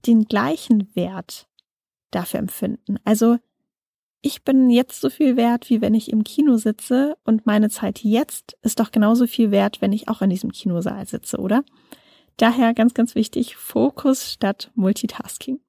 den 0.06 0.26
gleichen 0.26 0.94
Wert 0.96 1.48
dafür 2.12 2.40
empfinden. 2.40 2.98
Also 3.04 3.38
ich 4.22 4.44
bin 4.44 4.70
jetzt 4.70 5.02
so 5.02 5.10
viel 5.10 5.36
wert, 5.36 5.70
wie 5.70 5.82
wenn 5.82 5.96
ich 5.96 6.12
im 6.12 6.24
Kino 6.24 6.58
sitze 6.58 7.18
und 7.24 7.46
meine 7.46 7.70
Zeit 7.70 8.04
jetzt 8.04 8.58
ist 8.62 8.80
doch 8.80 8.92
genauso 8.92 9.26
viel 9.26 9.52
wert, 9.52 9.82
wenn 9.82 9.94
ich 9.94 10.08
auch 10.08 10.22
in 10.22 10.30
diesem 10.30 10.52
Kinosaal 10.52 11.08
sitze, 11.08 11.38
oder? 11.38 11.64
Daher 12.38 12.74
ganz, 12.74 12.94
ganz 12.94 13.16
wichtig, 13.16 13.56
Fokus 13.56 14.32
statt 14.32 14.72
Multitasking. 14.76 15.60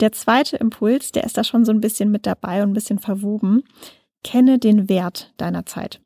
Der 0.00 0.12
zweite 0.12 0.56
Impuls, 0.56 1.12
der 1.12 1.24
ist 1.24 1.36
da 1.36 1.44
schon 1.44 1.64
so 1.64 1.72
ein 1.72 1.80
bisschen 1.80 2.10
mit 2.10 2.26
dabei 2.26 2.62
und 2.62 2.70
ein 2.70 2.74
bisschen 2.74 2.98
verwoben. 2.98 3.62
Kenne 4.24 4.58
den 4.58 4.88
Wert 4.88 5.32
deiner 5.36 5.66
Zeit. 5.66 6.00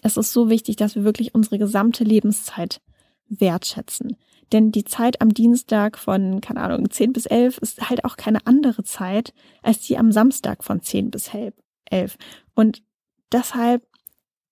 Es 0.00 0.16
ist 0.16 0.32
so 0.32 0.48
wichtig, 0.48 0.76
dass 0.76 0.94
wir 0.94 1.04
wirklich 1.04 1.34
unsere 1.34 1.58
gesamte 1.58 2.04
Lebenszeit 2.04 2.80
wertschätzen. 3.28 4.16
Denn 4.52 4.70
die 4.70 4.84
Zeit 4.84 5.20
am 5.20 5.32
Dienstag 5.32 5.98
von, 5.98 6.40
keine 6.40 6.60
Ahnung, 6.60 6.90
10 6.90 7.12
bis 7.12 7.26
11 7.26 7.58
ist 7.58 7.88
halt 7.88 8.04
auch 8.04 8.16
keine 8.16 8.46
andere 8.46 8.84
Zeit 8.84 9.32
als 9.62 9.80
die 9.80 9.96
am 9.96 10.12
Samstag 10.12 10.62
von 10.62 10.82
10 10.82 11.10
bis 11.10 11.30
11. 11.90 12.16
Und 12.54 12.82
deshalb 13.32 13.86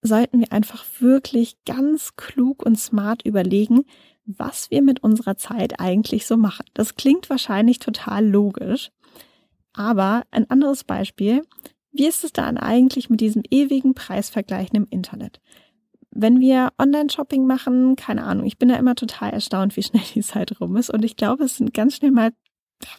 sollten 0.03 0.41
wir 0.41 0.53
einfach 0.53 0.85
wirklich 1.01 1.63
ganz 1.67 2.17
klug 2.17 2.65
und 2.65 2.79
smart 2.79 3.23
überlegen, 3.27 3.85
was 4.25 4.71
wir 4.71 4.81
mit 4.81 5.03
unserer 5.03 5.37
Zeit 5.37 5.81
eigentlich 5.81 6.27
so 6.27 6.37
machen. 6.37 6.65
Das 6.73 6.95
klingt 6.95 7.29
wahrscheinlich 7.29 7.79
total 7.79 8.27
logisch. 8.27 8.91
Aber 9.73 10.25
ein 10.31 10.51
anderes 10.51 10.85
Beispiel, 10.85 11.43
wie 11.93 12.07
ist 12.07 12.25
es 12.25 12.33
dann 12.33 12.57
eigentlich 12.57 13.11
mit 13.11 13.21
diesem 13.21 13.43
ewigen 13.51 13.95
Preisvergleichen 13.95 14.77
im 14.77 14.87
Internet? 14.91 15.41
Wenn 16.13 16.41
wir 16.41 16.71
Online-Shopping 16.79 17.47
machen, 17.47 17.97
keine 17.97 18.25
Ahnung, 18.25 18.47
ich 18.47 18.59
bin 18.59 18.69
da 18.69 18.77
immer 18.77 18.95
total 18.95 19.31
erstaunt, 19.31 19.77
wie 19.77 19.83
schnell 19.83 20.03
die 20.15 20.23
Zeit 20.23 20.61
rum 20.61 20.77
ist. 20.77 20.91
Und 20.91 21.05
ich 21.05 21.17
glaube, 21.17 21.45
es 21.45 21.57
sind 21.57 21.75
ganz 21.75 21.97
schnell 21.97 22.11
mal, 22.11 22.33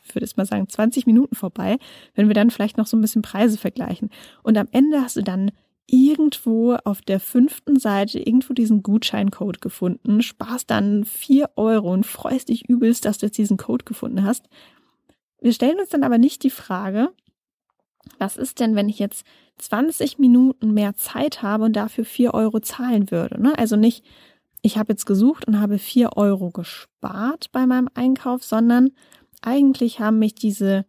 ich 0.06 0.16
würde 0.16 0.26
jetzt 0.26 0.38
mal 0.38 0.46
sagen, 0.46 0.68
20 0.68 1.06
Minuten 1.06 1.36
vorbei, 1.36 1.78
wenn 2.16 2.28
wir 2.28 2.36
dann 2.36 2.52
vielleicht 2.52 2.78
noch 2.78 2.88
so 2.88 2.98
ein 2.98 3.02
bisschen 3.02 3.22
Preise 3.22 3.58
vergleichen. 3.58 4.10
Und 4.44 4.58
am 4.58 4.68
Ende 4.72 5.02
hast 5.02 5.16
du 5.16 5.24
dann 5.24 5.52
irgendwo 5.88 6.76
auf 6.86 7.02
der 7.02 7.20
fünften 7.20 7.78
Seite 7.78 8.20
irgendwo 8.20 8.54
diesen 8.54 8.82
Gutscheincode 8.82 9.60
gefunden, 9.60 10.22
sparst 10.22 10.70
dann 10.70 11.04
vier 11.04 11.50
Euro 11.56 11.92
und 11.92 12.06
freust 12.06 12.50
dich 12.50 12.70
übelst, 12.70 13.04
dass 13.04 13.18
du 13.18 13.26
jetzt 13.26 13.38
diesen 13.38 13.58
Code 13.58 13.84
gefunden 13.84 14.24
hast. 14.24 14.48
Wir 15.42 15.54
stellen 15.54 15.80
uns 15.80 15.90
dann 15.90 16.04
aber 16.04 16.18
nicht 16.18 16.44
die 16.44 16.50
Frage, 16.50 17.10
was 18.20 18.38
ist 18.38 18.60
denn, 18.60 18.76
wenn 18.76 18.90
ich 18.90 19.00
jetzt 19.00 19.26
20 19.58 20.20
Minuten 20.20 20.74
mehr 20.74 20.96
Zeit 20.96 21.42
habe 21.42 21.66
und 21.66 21.76
dafür 21.76 22.06
vier 22.06 22.34
Euro 22.34 22.60
zahlen 22.60 23.12
würde? 23.12 23.42
Ne? 23.42 23.58
Also 23.58 23.76
nicht, 23.76 24.06
ich 24.62 24.78
habe 24.78 24.94
jetzt 24.94 25.06
gesucht 25.06 25.48
und 25.48 25.60
habe 25.60 25.78
vier 25.78 26.18
Euro 26.18 26.52
gespart 26.52 27.52
bei 27.52 27.66
meinem 27.66 27.90
Einkauf, 27.94 28.44
sondern 28.44 28.92
eigentlich 29.42 30.00
haben 30.00 30.20
mich 30.20 30.36
diese 30.36 30.86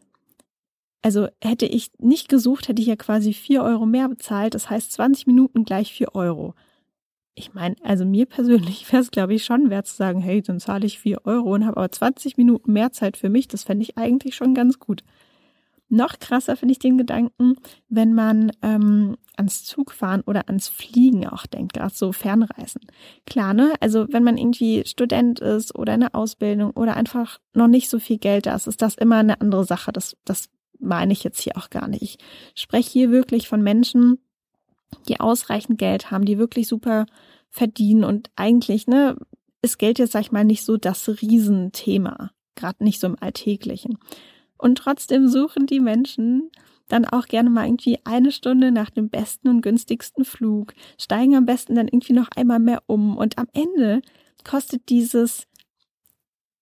also 1.02 1.26
hätte 1.42 1.66
ich 1.66 1.90
nicht 1.98 2.28
gesucht, 2.28 2.68
hätte 2.68 2.80
ich 2.80 2.88
ja 2.88 2.96
quasi 2.96 3.32
vier 3.32 3.64
Euro 3.64 3.86
mehr 3.86 4.08
bezahlt. 4.08 4.54
Das 4.54 4.70
heißt 4.70 4.92
20 4.92 5.26
Minuten 5.26 5.64
gleich 5.64 5.92
vier 5.92 6.14
Euro. 6.14 6.54
Ich 7.34 7.54
meine, 7.54 7.74
also 7.82 8.04
mir 8.04 8.26
persönlich 8.26 8.90
wäre 8.92 9.02
es, 9.02 9.10
glaube 9.10 9.34
ich, 9.34 9.44
schon 9.44 9.68
wert 9.68 9.88
zu 9.88 9.96
sagen, 9.96 10.20
hey, 10.20 10.40
dann 10.42 10.60
zahle 10.60 10.86
ich 10.86 11.00
vier 11.00 11.26
Euro 11.26 11.52
und 11.54 11.66
habe 11.66 11.78
aber 11.78 11.90
20 11.90 12.36
Minuten 12.36 12.72
mehr 12.72 12.92
Zeit 12.92 13.16
für 13.16 13.28
mich. 13.28 13.48
Das 13.48 13.64
fände 13.64 13.82
ich 13.82 13.98
eigentlich 13.98 14.36
schon 14.36 14.54
ganz 14.54 14.78
gut. 14.78 15.02
Noch 15.94 16.18
krasser 16.18 16.56
finde 16.56 16.72
ich 16.72 16.78
den 16.78 16.96
Gedanken, 16.96 17.56
wenn 17.90 18.14
man 18.14 18.50
ähm, 18.62 19.18
ans 19.36 19.62
Zugfahren 19.62 20.22
oder 20.22 20.48
ans 20.48 20.68
Fliegen 20.68 21.28
auch 21.28 21.44
denkt, 21.44 21.74
gerade 21.74 21.94
so 21.94 22.12
Fernreisen. 22.12 22.80
Klar, 23.26 23.52
ne? 23.52 23.74
Also 23.80 24.06
wenn 24.08 24.24
man 24.24 24.38
irgendwie 24.38 24.84
Student 24.86 25.40
ist 25.40 25.74
oder 25.74 25.92
in 25.92 26.00
der 26.00 26.14
Ausbildung 26.14 26.70
oder 26.70 26.96
einfach 26.96 27.40
noch 27.52 27.68
nicht 27.68 27.90
so 27.90 27.98
viel 27.98 28.16
Geld 28.16 28.46
da 28.46 28.54
ist, 28.54 28.68
ist 28.68 28.80
das 28.80 28.94
immer 28.94 29.18
eine 29.18 29.38
andere 29.42 29.66
Sache. 29.66 29.92
Das, 29.92 30.16
das 30.24 30.48
meine 30.78 31.12
ich 31.12 31.24
jetzt 31.24 31.42
hier 31.42 31.58
auch 31.58 31.68
gar 31.68 31.88
nicht. 31.88 32.00
Ich 32.00 32.16
spreche 32.54 32.90
hier 32.90 33.10
wirklich 33.10 33.46
von 33.46 33.60
Menschen, 33.60 34.16
die 35.08 35.20
ausreichend 35.20 35.78
Geld 35.78 36.10
haben, 36.10 36.24
die 36.24 36.38
wirklich 36.38 36.68
super 36.68 37.04
verdienen 37.50 38.04
und 38.04 38.30
eigentlich, 38.34 38.86
ne, 38.86 39.18
ist 39.60 39.78
Geld 39.78 39.98
jetzt, 39.98 40.12
sag 40.12 40.22
ich 40.22 40.32
mal, 40.32 40.44
nicht 40.44 40.64
so 40.64 40.78
das 40.78 41.06
Riesenthema, 41.06 42.30
gerade 42.54 42.82
nicht 42.82 42.98
so 42.98 43.08
im 43.08 43.16
Alltäglichen. 43.20 43.98
Und 44.62 44.78
trotzdem 44.78 45.26
suchen 45.26 45.66
die 45.66 45.80
Menschen 45.80 46.52
dann 46.86 47.04
auch 47.04 47.26
gerne 47.26 47.50
mal 47.50 47.66
irgendwie 47.66 47.98
eine 48.04 48.30
Stunde 48.30 48.70
nach 48.70 48.90
dem 48.90 49.08
besten 49.08 49.48
und 49.48 49.60
günstigsten 49.60 50.24
Flug, 50.24 50.74
steigen 51.00 51.34
am 51.34 51.46
besten 51.46 51.74
dann 51.74 51.88
irgendwie 51.88 52.12
noch 52.12 52.28
einmal 52.36 52.60
mehr 52.60 52.84
um. 52.86 53.16
Und 53.16 53.38
am 53.38 53.48
Ende 53.52 54.02
kostet 54.44 54.88
dieses 54.88 55.48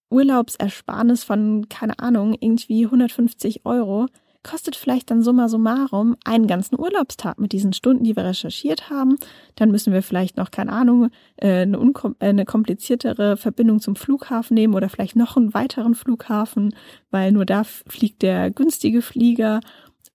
Urlaubsersparnis 0.09 1.25
von, 1.25 1.69
keine 1.69 1.99
Ahnung, 1.99 2.35
irgendwie 2.41 2.87
150 2.87 3.67
Euro, 3.67 4.07
kostet 4.43 4.77
vielleicht 4.77 5.11
dann 5.11 5.23
summa 5.23 5.49
summarum 5.49 6.17
einen 6.25 6.47
ganzen 6.47 6.79
Urlaubstag 6.79 7.39
mit 7.39 7.53
diesen 7.53 7.73
Stunden, 7.73 8.05
die 8.05 8.17
wir 8.17 8.25
recherchiert 8.25 8.91
haben. 8.91 9.17
Dann 9.57 9.71
müssen 9.71 9.93
wir 9.93 10.03
vielleicht 10.03 10.37
noch, 10.37 10.51
keine 10.51 10.73
Ahnung, 10.73 11.11
äh, 11.37 11.63
eine, 11.63 11.79
unkom 11.79 12.17
äh, 12.21 12.29
eine 12.29 12.45
kompliziertere 12.45 13.37
Verbindung 13.37 13.81
zum 13.81 13.97
Flughafen 13.97 14.55
nehmen 14.55 14.75
oder 14.75 14.89
vielleicht 14.89 15.17
noch 15.17 15.37
einen 15.37 15.55
weiteren 15.55 15.95
Flughafen, 15.95 16.75
weil 17.11 17.33
nur 17.33 17.45
da 17.45 17.65
fliegt 17.65 18.23
der 18.23 18.51
günstige 18.51 19.03
Flieger 19.03 19.61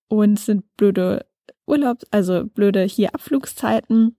und 0.08 0.38
sind 0.38 0.64
blöde 0.76 1.26
Urlaubs, 1.66 2.04
also 2.10 2.44
blöde 2.44 2.82
hier 2.82 3.14
Abflugszeiten 3.14 4.16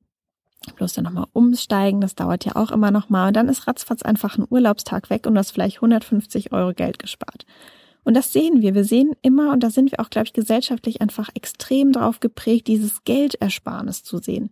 bloß 0.75 0.93
dann 0.93 1.05
nochmal 1.05 1.27
umsteigen, 1.33 2.01
das 2.01 2.15
dauert 2.15 2.45
ja 2.45 2.55
auch 2.55 2.71
immer 2.71 2.91
nochmal. 2.91 3.27
Und 3.29 3.35
dann 3.35 3.49
ist 3.49 3.67
ratzfatz 3.67 4.01
einfach 4.01 4.37
ein 4.37 4.45
Urlaubstag 4.49 5.09
weg 5.09 5.25
und 5.25 5.35
du 5.35 5.39
hast 5.39 5.51
vielleicht 5.51 5.77
150 5.77 6.51
Euro 6.51 6.73
Geld 6.73 6.99
gespart. 6.99 7.45
Und 8.07 8.13
das 8.13 8.31
sehen 8.31 8.61
wir. 8.61 8.73
Wir 8.73 8.85
sehen 8.85 9.17
immer, 9.21 9.51
und 9.51 9.63
da 9.63 9.69
sind 9.69 9.91
wir 9.91 9.99
auch, 9.99 10.09
glaube 10.09 10.27
ich, 10.27 10.31
gesellschaftlich 10.31 11.01
einfach 11.01 11.27
extrem 11.33 11.91
drauf 11.91 12.21
geprägt, 12.21 12.69
dieses 12.69 13.03
Geldersparnis 13.03 14.01
zu 14.01 14.19
sehen. 14.19 14.49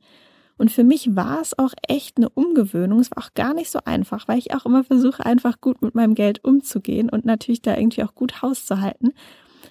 Und 0.57 0.71
für 0.71 0.83
mich 0.83 1.15
war 1.15 1.39
es 1.39 1.57
auch 1.57 1.71
echt 1.88 2.17
eine 2.17 2.27
Umgewöhnung. 2.27 3.00
Es 3.00 3.12
war 3.12 3.24
auch 3.24 3.33
gar 3.33 3.53
nicht 3.53 3.71
so 3.71 3.79
einfach, 3.85 4.27
weil 4.27 4.39
ich 4.39 4.53
auch 4.53 4.65
immer 4.65 4.83
versuche, 4.83 5.25
einfach 5.25 5.62
gut 5.62 5.81
mit 5.81 5.95
meinem 5.95 6.15
Geld 6.15 6.43
umzugehen 6.43 7.09
und 7.09 7.24
natürlich 7.24 7.62
da 7.62 7.77
irgendwie 7.77 8.03
auch 8.03 8.13
gut 8.13 8.41
Haus 8.41 8.65
zu 8.65 8.81
halten. 8.81 9.13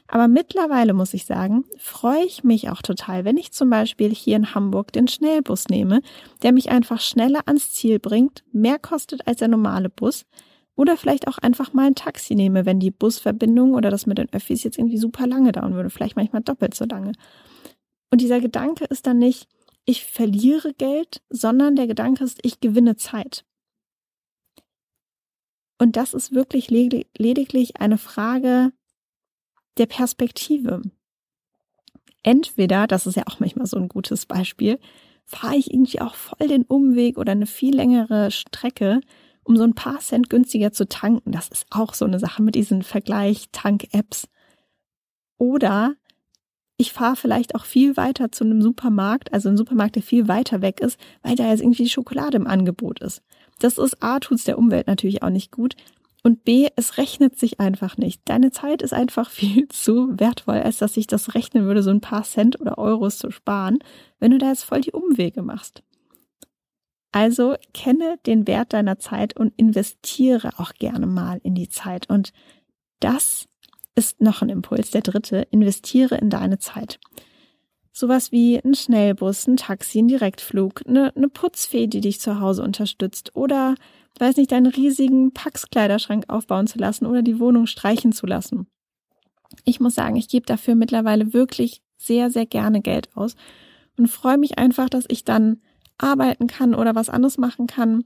Aber 0.09 0.29
mittlerweile 0.29 0.95
muss 0.95 1.13
ich 1.13 1.27
sagen, 1.27 1.67
freue 1.77 2.25
ich 2.25 2.43
mich 2.43 2.71
auch 2.71 2.81
total, 2.81 3.27
wenn 3.27 3.37
ich 3.37 3.53
zum 3.53 3.69
Beispiel 3.69 4.15
hier 4.15 4.37
in 4.37 4.55
Hamburg 4.55 4.95
den 4.95 5.09
Schnellbus 5.09 5.69
nehme, 5.69 6.01
der 6.43 6.53
mich 6.53 6.71
einfach 6.71 7.03
schneller 7.03 7.43
ans 7.45 7.71
Ziel 7.73 7.99
bringt, 7.99 8.45
mehr 8.51 8.79
kostet 8.79 9.27
als 9.29 9.41
der 9.41 9.49
normale 9.49 9.91
Bus. 9.91 10.25
Oder 10.77 10.97
vielleicht 10.97 11.29
auch 11.29 11.39
einfach 11.39 11.73
mal 11.73 11.87
ein 11.87 11.95
Taxi 11.95 12.35
nehme, 12.35 12.67
wenn 12.67 12.81
die 12.81 12.91
Busverbindung 12.91 13.75
oder 13.75 13.91
das 13.91 14.07
mit 14.07 14.19
den 14.19 14.33
Öffis 14.33 14.65
jetzt 14.65 14.79
irgendwie 14.79 14.99
super 14.99 15.27
lange 15.27 15.53
dauern 15.53 15.75
würde, 15.75 15.91
vielleicht 15.91 16.17
manchmal 16.17 16.43
doppelt 16.43 16.75
so 16.75 16.85
lange. 16.85 17.13
Und 18.11 18.21
dieser 18.21 18.41
Gedanke 18.41 18.85
ist 18.85 19.07
dann 19.07 19.19
nicht, 19.19 19.49
ich 19.85 20.05
verliere 20.05 20.73
Geld, 20.75 21.23
sondern 21.31 21.77
der 21.77 21.87
Gedanke 21.87 22.25
ist, 22.25 22.41
ich 22.43 22.61
gewinne 22.61 22.97
Zeit. 22.97 23.45
Und 25.79 25.97
das 25.97 26.15
ist 26.15 26.33
wirklich 26.33 26.71
lediglich 26.71 27.81
eine 27.81 27.99
Frage 27.99 28.73
der 29.77 29.87
Perspektive. 29.87 30.83
Entweder, 32.23 32.87
das 32.87 33.07
ist 33.07 33.17
ja 33.17 33.25
auch 33.27 33.41
manchmal 33.41 33.67
so 33.67 33.77
ein 33.77 33.89
gutes 33.89 34.27
Beispiel, 34.27 34.79
fahre 35.25 35.57
ich 35.57 35.73
irgendwie 35.73 36.01
auch 36.01 36.15
voll 36.15 36.49
den 36.49 36.65
Umweg 36.65 37.19
oder 37.19 37.33
eine 37.33 37.47
viel 37.47 37.75
längere 37.75 38.31
Strecke, 38.31 39.01
um 39.45 39.57
so 39.57 39.65
ein 39.65 39.75
paar 39.75 40.01
Cent 40.01 40.31
günstiger 40.31 40.73
zu 40.73 40.89
tanken. 40.89 41.33
Das 41.33 41.49
ist 41.49 41.67
auch 41.71 41.95
so 41.95 42.05
eine 42.05 42.19
Sache 42.19 42.43
mit 42.43 42.55
diesen 42.55 42.83
Vergleich-Tank-Apps. 42.83 44.29
Oder 45.39 45.95
ich 46.77 46.93
fahre 46.93 47.17
vielleicht 47.17 47.55
auch 47.55 47.65
viel 47.65 47.97
weiter 47.97 48.33
zu 48.33 48.45
einem 48.45 48.61
Supermarkt, 48.61 49.33
also 49.33 49.49
ein 49.49 49.57
Supermarkt, 49.57 49.97
der 49.97 50.03
viel 50.03 50.27
weiter 50.27 50.61
weg 50.61 50.81
ist, 50.81 50.99
weil 51.23 51.37
da 51.37 51.49
jetzt 51.49 51.61
irgendwie 51.61 51.89
Schokolade 51.89 52.37
im 52.37 52.47
Angebot 52.47 53.01
ist. 53.01 53.23
Das 53.61 53.79
ist 53.79 54.03
A, 54.03 54.19
tut's 54.19 54.45
der 54.45 54.59
Umwelt 54.59 54.89
natürlich 54.89 55.23
auch 55.23 55.31
nicht 55.31 55.53
gut, 55.53 55.77
und 56.27 56.43
B, 56.43 56.69
es 56.75 56.97
rechnet 56.97 57.39
sich 57.39 57.61
einfach 57.61 57.99
nicht. 57.99 58.23
Deine 58.25 58.51
Zeit 58.51 58.81
ist 58.81 58.95
einfach 58.95 59.31
viel 59.31 59.69
zu 59.69 60.19
wertvoll, 60.19 60.57
als 60.57 60.79
dass 60.79 60.95
sich 60.95 61.07
das 61.07 61.35
rechnen 61.35 61.67
würde, 61.67 61.83
so 61.83 61.91
ein 61.91 62.01
paar 62.01 62.25
Cent 62.25 62.61
oder 62.61 62.79
Euros 62.79 63.19
zu 63.19 63.31
sparen, 63.31 63.79
wenn 64.19 64.33
du 64.33 64.39
da 64.39 64.49
jetzt 64.49 64.65
voll 64.65 64.81
die 64.81 64.93
Umwege 64.93 65.43
machst. 65.43 65.83
Also 67.15 67.55
kenne 67.73 68.19
den 68.27 68.49
Wert 68.49 68.73
deiner 68.73 68.99
Zeit 68.99 69.37
und 69.37 69.55
investiere 69.57 70.51
auch 70.59 70.73
gerne 70.73 71.07
mal 71.07 71.41
in 71.45 71.55
die 71.55 71.69
Zeit. 71.69 72.11
Und 72.11 72.33
das 72.99 73.47
ist 73.95 74.21
noch 74.21 74.43
ein 74.43 74.49
Impuls, 74.49 74.91
der 74.91 75.03
dritte. 75.03 75.47
Investiere 75.53 76.17
in 76.17 76.29
deine 76.29 76.59
Zeit. 76.59 76.99
Sowas 77.93 78.33
wie 78.33 78.59
ein 78.59 78.75
Schnellbus, 78.75 79.47
ein 79.47 79.57
Taxi, 79.57 80.01
ein 80.01 80.09
Direktflug, 80.09 80.83
eine, 80.89 81.15
eine 81.15 81.29
Putzfee, 81.29 81.87
die 81.87 82.01
dich 82.01 82.19
zu 82.19 82.41
Hause 82.41 82.65
unterstützt 82.65 83.37
oder 83.37 83.77
weiß 84.19 84.37
nicht, 84.37 84.51
deinen 84.51 84.67
riesigen 84.67 85.33
Packskleiderschrank 85.33 86.25
aufbauen 86.27 86.67
zu 86.67 86.81
lassen 86.81 87.07
oder 87.07 87.23
die 87.23 87.39
Wohnung 87.39 87.69
streichen 87.69 88.11
zu 88.11 88.27
lassen. 88.27 88.67
Ich 89.65 89.79
muss 89.79 89.95
sagen, 89.95 90.17
ich 90.17 90.27
gebe 90.27 90.47
dafür 90.47 90.75
mittlerweile 90.75 91.33
wirklich 91.33 91.81
sehr, 91.97 92.33
sehr 92.33 92.47
gerne 92.47 92.81
Geld 92.81 93.17
aus 93.17 93.37
und 93.97 94.09
freue 94.09 94.37
mich 94.37 94.59
einfach, 94.59 94.89
dass 94.89 95.05
ich 95.07 95.23
dann 95.23 95.61
arbeiten 95.99 96.47
kann 96.47 96.75
oder 96.75 96.95
was 96.95 97.09
anderes 97.09 97.39
machen 97.39 97.67
kann. 97.67 98.05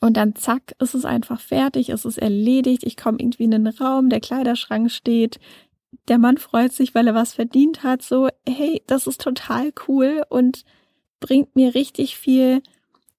Und 0.00 0.16
dann 0.16 0.34
zack, 0.34 0.74
ist 0.80 0.94
es 0.94 1.04
einfach 1.04 1.40
fertig, 1.40 1.88
ist 1.88 2.04
es 2.04 2.18
erledigt, 2.18 2.84
ich 2.84 2.96
komme 2.96 3.18
irgendwie 3.20 3.44
in 3.44 3.52
den 3.52 3.66
Raum, 3.66 4.10
der 4.10 4.20
Kleiderschrank 4.20 4.90
steht, 4.90 5.40
der 6.08 6.18
Mann 6.18 6.38
freut 6.38 6.72
sich, 6.72 6.94
weil 6.94 7.06
er 7.06 7.14
was 7.14 7.34
verdient 7.34 7.82
hat, 7.82 8.02
so, 8.02 8.28
hey, 8.46 8.82
das 8.86 9.06
ist 9.06 9.20
total 9.20 9.72
cool 9.86 10.22
und 10.28 10.64
bringt 11.20 11.56
mir 11.56 11.74
richtig 11.74 12.16
viel 12.16 12.62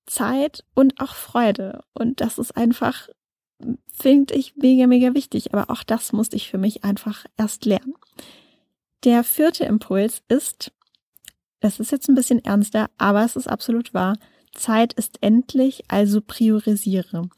Zeit 0.05 0.63
und 0.73 0.99
auch 0.99 1.15
Freude. 1.15 1.83
Und 1.93 2.21
das 2.21 2.37
ist 2.37 2.55
einfach, 2.57 3.09
finde 3.91 4.33
ich, 4.35 4.55
mega, 4.55 4.87
mega 4.87 5.13
wichtig. 5.13 5.53
Aber 5.53 5.69
auch 5.71 5.83
das 5.83 6.13
musste 6.13 6.35
ich 6.35 6.49
für 6.49 6.57
mich 6.57 6.83
einfach 6.83 7.25
erst 7.37 7.65
lernen. 7.65 7.93
Der 9.03 9.23
vierte 9.23 9.65
Impuls 9.65 10.23
ist, 10.27 10.71
das 11.59 11.79
ist 11.79 11.91
jetzt 11.91 12.09
ein 12.09 12.15
bisschen 12.15 12.43
ernster, 12.43 12.89
aber 12.97 13.23
es 13.23 13.35
ist 13.35 13.47
absolut 13.47 13.93
wahr. 13.93 14.17
Zeit 14.53 14.93
ist 14.93 15.17
endlich, 15.21 15.83
also 15.87 16.21
priorisiere. 16.21 17.29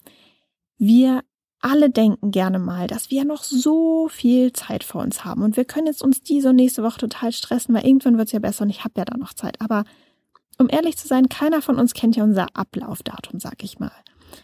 Wir 0.78 1.24
alle 1.60 1.90
denken 1.90 2.32
gerne 2.32 2.58
mal, 2.60 2.88
dass 2.88 3.12
wir 3.12 3.24
noch 3.24 3.44
so 3.44 4.08
viel 4.08 4.52
Zeit 4.52 4.84
vor 4.84 5.02
uns 5.02 5.24
haben 5.24 5.44
und 5.44 5.58
wir 5.58 5.66
können 5.66 5.88
jetzt 5.88 6.02
uns 6.02 6.24
diese 6.24 6.50
und 6.50 6.56
nächste 6.56 6.84
Woche 6.84 7.00
total 7.00 7.32
stressen, 7.32 7.76
weil 7.76 7.86
irgendwann 7.86 8.18
wird 8.18 8.28
es 8.28 8.32
ja 8.32 8.40
besser 8.40 8.64
und 8.64 8.72
ich 8.72 8.84
habe 8.84 8.94
ja 8.98 9.06
da 9.06 9.18
noch 9.18 9.34
Zeit. 9.34 9.62
Aber 9.62 9.84
um 10.58 10.70
ehrlich 10.70 10.98
zu 10.98 11.08
sein, 11.08 11.30
keiner 11.30 11.62
von 11.62 11.78
uns 11.78 11.94
kennt 11.94 12.16
ja 12.16 12.24
unser 12.24 12.48
Ablaufdatum, 12.56 13.40
sag 13.40 13.64
ich 13.64 13.80
mal. 13.80 13.92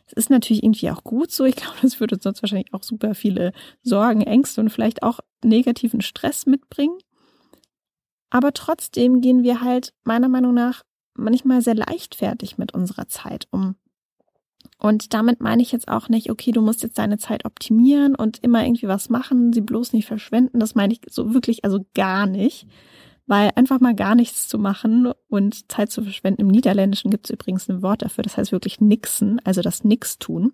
Es 0.05 0.13
ist 0.13 0.29
natürlich 0.29 0.63
irgendwie 0.63 0.91
auch 0.91 1.03
gut 1.03 1.31
so. 1.31 1.45
Ich 1.45 1.55
glaube, 1.55 1.77
das 1.81 1.99
würde 1.99 2.15
uns 2.15 2.23
sonst 2.23 2.41
wahrscheinlich 2.41 2.73
auch 2.73 2.83
super 2.83 3.15
viele 3.15 3.51
Sorgen, 3.83 4.21
Ängste 4.21 4.61
und 4.61 4.69
vielleicht 4.69 5.03
auch 5.03 5.19
negativen 5.43 6.01
Stress 6.01 6.45
mitbringen. 6.45 6.97
Aber 8.29 8.53
trotzdem 8.53 9.21
gehen 9.21 9.43
wir 9.43 9.61
halt 9.61 9.93
meiner 10.03 10.29
Meinung 10.29 10.53
nach 10.53 10.83
manchmal 11.15 11.61
sehr 11.61 11.75
leichtfertig 11.75 12.57
mit 12.57 12.73
unserer 12.73 13.07
Zeit 13.07 13.47
um. 13.51 13.75
Und 14.79 15.13
damit 15.13 15.41
meine 15.41 15.61
ich 15.61 15.71
jetzt 15.71 15.87
auch 15.87 16.09
nicht, 16.09 16.29
okay, 16.29 16.51
du 16.51 16.61
musst 16.61 16.83
jetzt 16.83 16.99
deine 16.99 17.17
Zeit 17.17 17.45
optimieren 17.45 18.15
und 18.15 18.43
immer 18.43 18.63
irgendwie 18.63 18.87
was 18.87 19.09
machen, 19.09 19.53
sie 19.53 19.61
bloß 19.61 19.93
nicht 19.93 20.05
verschwenden. 20.05 20.59
Das 20.59 20.75
meine 20.75 20.93
ich 20.93 21.01
so 21.09 21.33
wirklich, 21.33 21.63
also 21.65 21.85
gar 21.95 22.27
nicht 22.27 22.67
Weil 23.27 23.51
einfach 23.55 23.81
mal 23.81 23.93
gar 23.93 24.15
nichts 24.15 24.47
zu 24.47 24.57
machen 24.57 25.11
und 25.27 25.69
Zeit 25.71 25.91
zu 25.91 26.01
verschwenden. 26.01 26.41
Im 26.41 26.47
Niederländischen 26.47 27.11
gibt 27.11 27.27
es 27.27 27.33
übrigens 27.33 27.69
ein 27.69 27.81
Wort 27.81 28.01
dafür, 28.01 28.23
das 28.23 28.37
heißt 28.37 28.53
wirklich 28.53 28.79
nixen, 28.79 29.41
also 29.43 29.61
das 29.61 29.83
Nix 29.83 30.17
tun. 30.17 30.53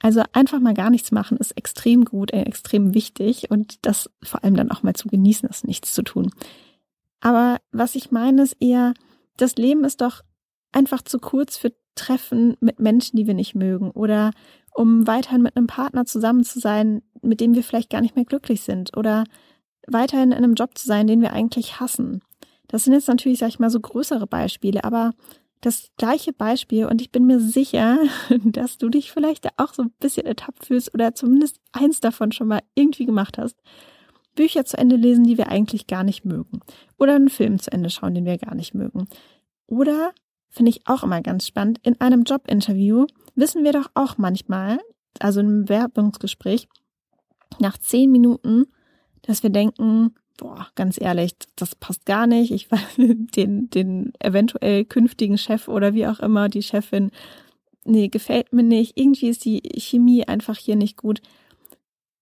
Also 0.00 0.22
einfach 0.32 0.60
mal 0.60 0.74
gar 0.74 0.90
nichts 0.90 1.12
machen 1.12 1.36
ist 1.36 1.52
extrem 1.52 2.04
gut, 2.04 2.32
äh, 2.32 2.42
extrem 2.42 2.94
wichtig 2.94 3.50
und 3.50 3.78
das 3.86 4.10
vor 4.22 4.42
allem 4.42 4.56
dann 4.56 4.70
auch 4.70 4.82
mal 4.82 4.94
zu 4.94 5.08
genießen, 5.08 5.48
ist 5.48 5.66
nichts 5.66 5.94
zu 5.94 6.02
tun. 6.02 6.32
Aber 7.20 7.58
was 7.72 7.94
ich 7.94 8.10
meine 8.10 8.42
ist 8.42 8.56
eher, 8.60 8.94
das 9.36 9.56
Leben 9.56 9.84
ist 9.84 10.00
doch 10.00 10.22
einfach 10.72 11.02
zu 11.02 11.18
kurz 11.18 11.56
für 11.56 11.72
Treffen 11.94 12.56
mit 12.60 12.78
Menschen, 12.78 13.16
die 13.16 13.26
wir 13.26 13.34
nicht 13.34 13.54
mögen 13.54 13.90
oder 13.90 14.32
um 14.72 15.06
weiterhin 15.06 15.42
mit 15.42 15.56
einem 15.56 15.66
Partner 15.66 16.04
zusammen 16.06 16.44
zu 16.44 16.60
sein, 16.60 17.02
mit 17.22 17.40
dem 17.40 17.54
wir 17.54 17.62
vielleicht 17.62 17.90
gar 17.90 18.00
nicht 18.00 18.16
mehr 18.16 18.24
glücklich 18.24 18.62
sind 18.62 18.96
oder 18.96 19.24
weiterhin 19.86 20.32
in 20.32 20.38
einem 20.38 20.54
Job 20.54 20.78
zu 20.78 20.86
sein, 20.86 21.06
den 21.06 21.20
wir 21.20 21.32
eigentlich 21.32 21.80
hassen. 21.80 22.22
Das 22.68 22.84
sind 22.84 22.92
jetzt 22.92 23.08
natürlich, 23.08 23.40
sag 23.40 23.48
ich 23.48 23.58
mal, 23.58 23.70
so 23.70 23.80
größere 23.80 24.26
Beispiele, 24.26 24.84
aber 24.84 25.12
das 25.60 25.90
gleiche 25.98 26.32
Beispiel 26.32 26.86
und 26.86 27.02
ich 27.02 27.10
bin 27.10 27.26
mir 27.26 27.40
sicher, 27.40 27.98
dass 28.44 28.78
du 28.78 28.88
dich 28.88 29.10
vielleicht 29.10 29.48
auch 29.58 29.74
so 29.74 29.82
ein 29.82 29.92
bisschen 29.98 30.26
ertappt 30.26 30.66
fühlst 30.66 30.94
oder 30.94 31.14
zumindest 31.14 31.60
eins 31.72 32.00
davon 32.00 32.32
schon 32.32 32.48
mal 32.48 32.60
irgendwie 32.74 33.06
gemacht 33.06 33.38
hast. 33.38 33.56
Bücher 34.40 34.64
zu 34.64 34.78
Ende 34.78 34.96
lesen, 34.96 35.24
die 35.24 35.36
wir 35.36 35.48
eigentlich 35.48 35.86
gar 35.86 36.02
nicht 36.02 36.24
mögen. 36.24 36.60
Oder 36.98 37.14
einen 37.14 37.28
Film 37.28 37.58
zu 37.58 37.70
Ende 37.70 37.90
schauen, 37.90 38.14
den 38.14 38.24
wir 38.24 38.38
gar 38.38 38.54
nicht 38.54 38.72
mögen. 38.72 39.06
Oder, 39.66 40.12
finde 40.48 40.70
ich 40.70 40.86
auch 40.86 41.02
immer 41.02 41.20
ganz 41.20 41.46
spannend, 41.46 41.78
in 41.82 42.00
einem 42.00 42.22
Jobinterview 42.22 43.04
wissen 43.34 43.64
wir 43.64 43.72
doch 43.72 43.90
auch 43.92 44.16
manchmal, 44.16 44.78
also 45.18 45.40
im 45.40 45.66
Bewerbungsgespräch, 45.66 46.68
nach 47.58 47.76
zehn 47.76 48.10
Minuten, 48.10 48.64
dass 49.20 49.42
wir 49.42 49.50
denken, 49.50 50.14
boah, 50.38 50.68
ganz 50.74 50.98
ehrlich, 50.98 51.32
das 51.54 51.74
passt 51.74 52.06
gar 52.06 52.26
nicht. 52.26 52.50
Ich 52.50 52.70
weiß 52.70 52.96
den, 52.96 53.68
den 53.68 54.14
eventuell 54.20 54.86
künftigen 54.86 55.36
Chef 55.36 55.68
oder 55.68 55.92
wie 55.92 56.06
auch 56.06 56.20
immer, 56.20 56.48
die 56.48 56.62
Chefin, 56.62 57.10
nee, 57.84 58.08
gefällt 58.08 58.54
mir 58.54 58.62
nicht. 58.62 58.98
Irgendwie 58.98 59.28
ist 59.28 59.44
die 59.44 59.60
Chemie 59.76 60.26
einfach 60.26 60.56
hier 60.56 60.76
nicht 60.76 60.96
gut. 60.96 61.20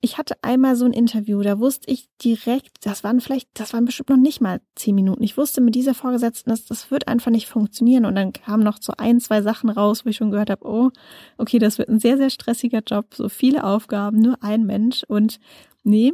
Ich 0.01 0.17
hatte 0.17 0.37
einmal 0.43 0.77
so 0.77 0.85
ein 0.85 0.93
Interview, 0.93 1.43
da 1.43 1.59
wusste 1.59 1.91
ich 1.91 2.09
direkt, 2.23 2.87
das 2.87 3.03
waren 3.03 3.21
vielleicht, 3.21 3.49
das 3.55 3.73
waren 3.73 3.85
bestimmt 3.85 4.11
noch 4.11 4.17
nicht 4.17 4.41
mal 4.41 4.61
zehn 4.77 4.95
Minuten. 4.95 5.25
Ich 5.25 5.37
wusste 5.37 5.61
mit 5.61 5.75
dieser 5.75 5.95
Vorgesetzten, 5.95 6.51
das, 6.51 6.67
das 6.67 6.93
wird 6.93 7.09
einfach 7.09 7.33
nicht 7.33 7.49
funktionieren. 7.49 8.05
Und 8.05 8.15
dann 8.15 8.33
kamen 8.33 8.63
noch 8.63 8.79
so 8.81 8.93
ein, 8.97 9.21
zwei 9.21 9.43
Sachen 9.43 9.71
raus, 9.71 10.05
wo 10.05 10.11
ich 10.11 10.17
schon 10.17 10.31
gehört 10.31 10.51
habe, 10.51 10.65
oh, 10.65 10.91
okay, 11.37 11.59
das 11.59 11.79
wird 11.79 11.89
ein 11.89 11.99
sehr, 11.99 12.17
sehr 12.17 12.31
stressiger 12.31 12.81
Job, 12.87 13.13
so 13.13 13.29
viele 13.29 13.65
Aufgaben, 13.65 14.21
nur 14.21 14.43
ein 14.43 14.67
Mensch. 14.67 15.03
Und 15.09 15.41
nee, 15.83 16.13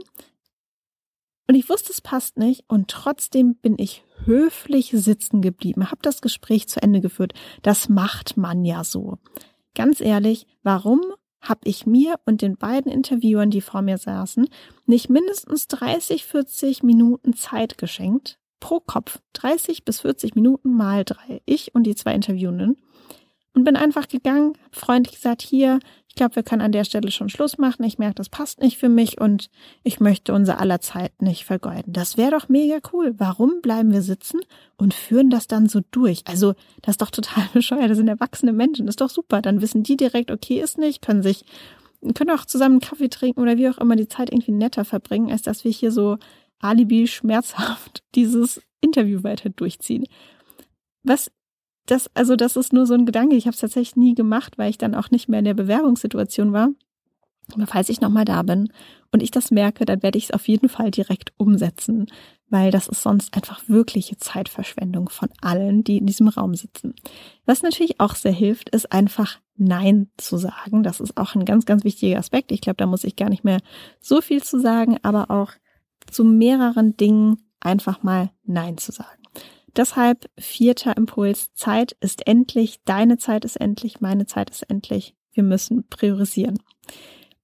und 1.46 1.54
ich 1.56 1.68
wusste, 1.68 1.92
es 1.92 2.00
passt 2.00 2.38
nicht 2.38 2.64
und 2.68 2.88
trotzdem 2.88 3.56
bin 3.56 3.76
ich 3.78 4.02
höflich 4.24 4.92
sitzen 4.94 5.42
geblieben, 5.42 5.90
habe 5.90 6.00
das 6.02 6.22
Gespräch 6.22 6.68
zu 6.68 6.82
Ende 6.82 7.00
geführt. 7.00 7.34
Das 7.62 7.88
macht 7.88 8.36
man 8.36 8.64
ja 8.64 8.82
so. 8.82 9.18
Ganz 9.74 10.00
ehrlich, 10.00 10.46
warum 10.62 11.02
habe 11.44 11.60
ich 11.64 11.86
mir 11.86 12.16
und 12.24 12.42
den 12.42 12.56
beiden 12.56 12.90
Interviewern, 12.90 13.50
die 13.50 13.60
vor 13.60 13.82
mir 13.82 13.98
saßen, 13.98 14.48
nicht 14.86 15.10
mindestens 15.10 15.68
30, 15.68 16.24
40 16.24 16.82
Minuten 16.82 17.34
Zeit 17.34 17.78
geschenkt? 17.78 18.38
Pro 18.60 18.80
Kopf. 18.80 19.20
30 19.34 19.84
bis 19.84 20.00
40 20.00 20.34
Minuten 20.34 20.74
mal 20.74 21.04
drei. 21.04 21.42
Ich 21.44 21.74
und 21.74 21.84
die 21.84 21.94
zwei 21.94 22.14
Interviewenden. 22.14 22.76
Und 23.54 23.64
bin 23.64 23.76
einfach 23.76 24.08
gegangen, 24.08 24.54
freundlich 24.72 25.16
gesagt, 25.16 25.42
hier, 25.42 25.78
ich 26.14 26.16
glaube, 26.16 26.36
wir 26.36 26.44
können 26.44 26.62
an 26.62 26.70
der 26.70 26.84
Stelle 26.84 27.10
schon 27.10 27.28
Schluss 27.28 27.58
machen. 27.58 27.82
Ich 27.82 27.98
merke, 27.98 28.14
das 28.14 28.28
passt 28.28 28.60
nicht 28.60 28.78
für 28.78 28.88
mich 28.88 29.20
und 29.20 29.50
ich 29.82 29.98
möchte 29.98 30.32
unser 30.32 30.60
aller 30.60 30.80
Zeit 30.80 31.10
nicht 31.20 31.44
vergeuden. 31.44 31.92
Das 31.92 32.16
wäre 32.16 32.30
doch 32.30 32.48
mega 32.48 32.78
cool. 32.92 33.16
Warum 33.18 33.60
bleiben 33.62 33.90
wir 33.90 34.00
sitzen 34.00 34.38
und 34.76 34.94
führen 34.94 35.28
das 35.28 35.48
dann 35.48 35.68
so 35.68 35.80
durch? 35.90 36.22
Also, 36.24 36.54
das 36.82 36.92
ist 36.92 37.02
doch 37.02 37.10
total 37.10 37.48
bescheuert. 37.52 37.90
Das 37.90 37.96
sind 37.96 38.06
erwachsene 38.06 38.52
Menschen. 38.52 38.86
Das 38.86 38.92
ist 38.92 39.00
doch 39.00 39.10
super. 39.10 39.42
Dann 39.42 39.60
wissen 39.60 39.82
die 39.82 39.96
direkt, 39.96 40.30
okay, 40.30 40.60
ist 40.60 40.78
nicht, 40.78 41.02
können 41.02 41.24
sich, 41.24 41.44
können 42.14 42.30
auch 42.30 42.44
zusammen 42.44 42.74
einen 42.74 42.88
Kaffee 42.88 43.08
trinken 43.08 43.40
oder 43.40 43.56
wie 43.56 43.68
auch 43.68 43.78
immer 43.78 43.96
die 43.96 44.06
Zeit 44.06 44.30
irgendwie 44.30 44.52
netter 44.52 44.84
verbringen, 44.84 45.32
als 45.32 45.42
dass 45.42 45.64
wir 45.64 45.72
hier 45.72 45.90
so 45.90 46.18
alibi 46.60 47.08
schmerzhaft 47.08 48.04
dieses 48.14 48.62
Interview 48.80 49.24
weiter 49.24 49.50
durchziehen. 49.50 50.06
Was 51.02 51.32
das, 51.86 52.10
also 52.14 52.36
das 52.36 52.56
ist 52.56 52.72
nur 52.72 52.86
so 52.86 52.94
ein 52.94 53.06
Gedanke. 53.06 53.36
Ich 53.36 53.46
habe 53.46 53.54
es 53.54 53.60
tatsächlich 53.60 53.96
nie 53.96 54.14
gemacht, 54.14 54.58
weil 54.58 54.70
ich 54.70 54.78
dann 54.78 54.94
auch 54.94 55.10
nicht 55.10 55.28
mehr 55.28 55.40
in 55.40 55.44
der 55.44 55.54
Bewerbungssituation 55.54 56.52
war. 56.52 56.70
Aber 57.52 57.66
falls 57.66 57.90
ich 57.90 58.00
nochmal 58.00 58.24
da 58.24 58.42
bin 58.42 58.72
und 59.12 59.22
ich 59.22 59.30
das 59.30 59.50
merke, 59.50 59.84
dann 59.84 60.02
werde 60.02 60.16
ich 60.16 60.24
es 60.24 60.30
auf 60.30 60.48
jeden 60.48 60.70
Fall 60.70 60.90
direkt 60.90 61.32
umsetzen, 61.36 62.06
weil 62.48 62.70
das 62.70 62.88
ist 62.88 63.02
sonst 63.02 63.34
einfach 63.34 63.68
wirkliche 63.68 64.16
Zeitverschwendung 64.16 65.10
von 65.10 65.28
allen, 65.42 65.84
die 65.84 65.98
in 65.98 66.06
diesem 66.06 66.28
Raum 66.28 66.54
sitzen. 66.54 66.94
Was 67.44 67.62
natürlich 67.62 68.00
auch 68.00 68.14
sehr 68.14 68.32
hilft, 68.32 68.70
ist 68.70 68.92
einfach 68.92 69.40
Nein 69.56 70.08
zu 70.16 70.38
sagen. 70.38 70.82
Das 70.82 71.00
ist 71.00 71.16
auch 71.16 71.34
ein 71.34 71.44
ganz, 71.44 71.66
ganz 71.66 71.84
wichtiger 71.84 72.18
Aspekt. 72.18 72.50
Ich 72.50 72.60
glaube, 72.60 72.76
da 72.76 72.86
muss 72.86 73.04
ich 73.04 73.16
gar 73.16 73.28
nicht 73.28 73.44
mehr 73.44 73.60
so 74.00 74.20
viel 74.20 74.42
zu 74.42 74.58
sagen, 74.58 74.98
aber 75.02 75.30
auch 75.30 75.52
zu 76.10 76.24
mehreren 76.24 76.96
Dingen 76.96 77.42
einfach 77.60 78.02
mal 78.02 78.30
Nein 78.44 78.78
zu 78.78 78.92
sagen. 78.92 79.23
Deshalb 79.76 80.30
vierter 80.38 80.96
Impuls, 80.96 81.52
Zeit 81.54 81.96
ist 82.00 82.26
endlich, 82.26 82.80
deine 82.84 83.18
Zeit 83.18 83.44
ist 83.44 83.56
endlich, 83.56 84.00
meine 84.00 84.26
Zeit 84.26 84.50
ist 84.50 84.62
endlich. 84.70 85.14
Wir 85.32 85.42
müssen 85.42 85.88
priorisieren. 85.88 86.58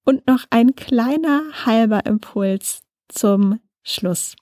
Und 0.05 0.25
noch 0.27 0.45
ein 0.49 0.75
kleiner 0.75 1.43
halber 1.65 2.05
Impuls 2.05 2.81
zum 3.09 3.59
Schluss. 3.83 4.35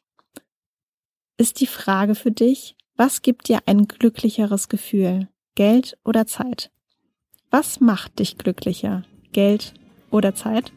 Ist 1.38 1.60
die 1.60 1.68
Frage 1.68 2.16
für 2.16 2.32
dich, 2.32 2.76
was 2.96 3.22
gibt 3.22 3.48
dir 3.48 3.60
ein 3.66 3.88
glücklicheres 3.88 4.70
Gefühl? 4.70 5.28
Geld 5.56 5.98
oder 6.04 6.28
Zeit? 6.28 6.72
Was 7.50 7.80
macht 7.80 8.20
dich 8.20 8.38
glücklicher? 8.38 9.04
Geld 9.32 9.74
oder 10.12 10.36
Zeit? 10.36 10.72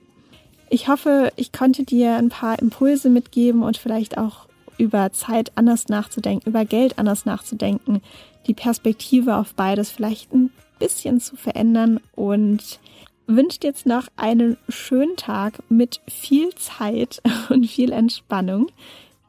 Ich 0.70 0.88
hoffe, 0.88 1.32
ich 1.36 1.52
konnte 1.52 1.84
dir 1.84 2.16
ein 2.16 2.30
paar 2.30 2.58
Impulse 2.58 3.10
mitgeben 3.10 3.62
und 3.62 3.76
vielleicht 3.76 4.16
auch 4.16 4.48
über 4.78 5.12
Zeit 5.12 5.52
anders 5.54 5.88
nachzudenken, 5.88 6.48
über 6.48 6.64
Geld 6.64 6.98
anders 6.98 7.24
nachzudenken, 7.24 8.02
die 8.46 8.54
Perspektive 8.54 9.36
auf 9.36 9.54
beides 9.54 9.90
vielleicht 9.90 10.32
ein 10.32 10.50
bisschen 10.78 11.20
zu 11.20 11.36
verändern 11.36 12.00
und 12.14 12.80
wünscht 13.26 13.64
jetzt 13.64 13.86
noch 13.86 14.08
einen 14.16 14.56
schönen 14.68 15.16
Tag 15.16 15.62
mit 15.68 16.00
viel 16.08 16.54
Zeit 16.54 17.22
und 17.50 17.66
viel 17.66 17.92
Entspannung. 17.92 18.68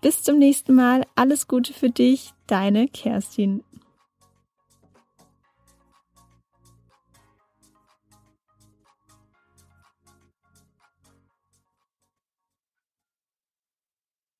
Bis 0.02 0.22
zum 0.22 0.38
nächsten 0.38 0.74
Mal. 0.74 1.06
Alles 1.16 1.48
Gute 1.48 1.74
für 1.74 1.90
dich, 1.90 2.32
deine 2.48 2.88
Kerstin. 2.88 3.64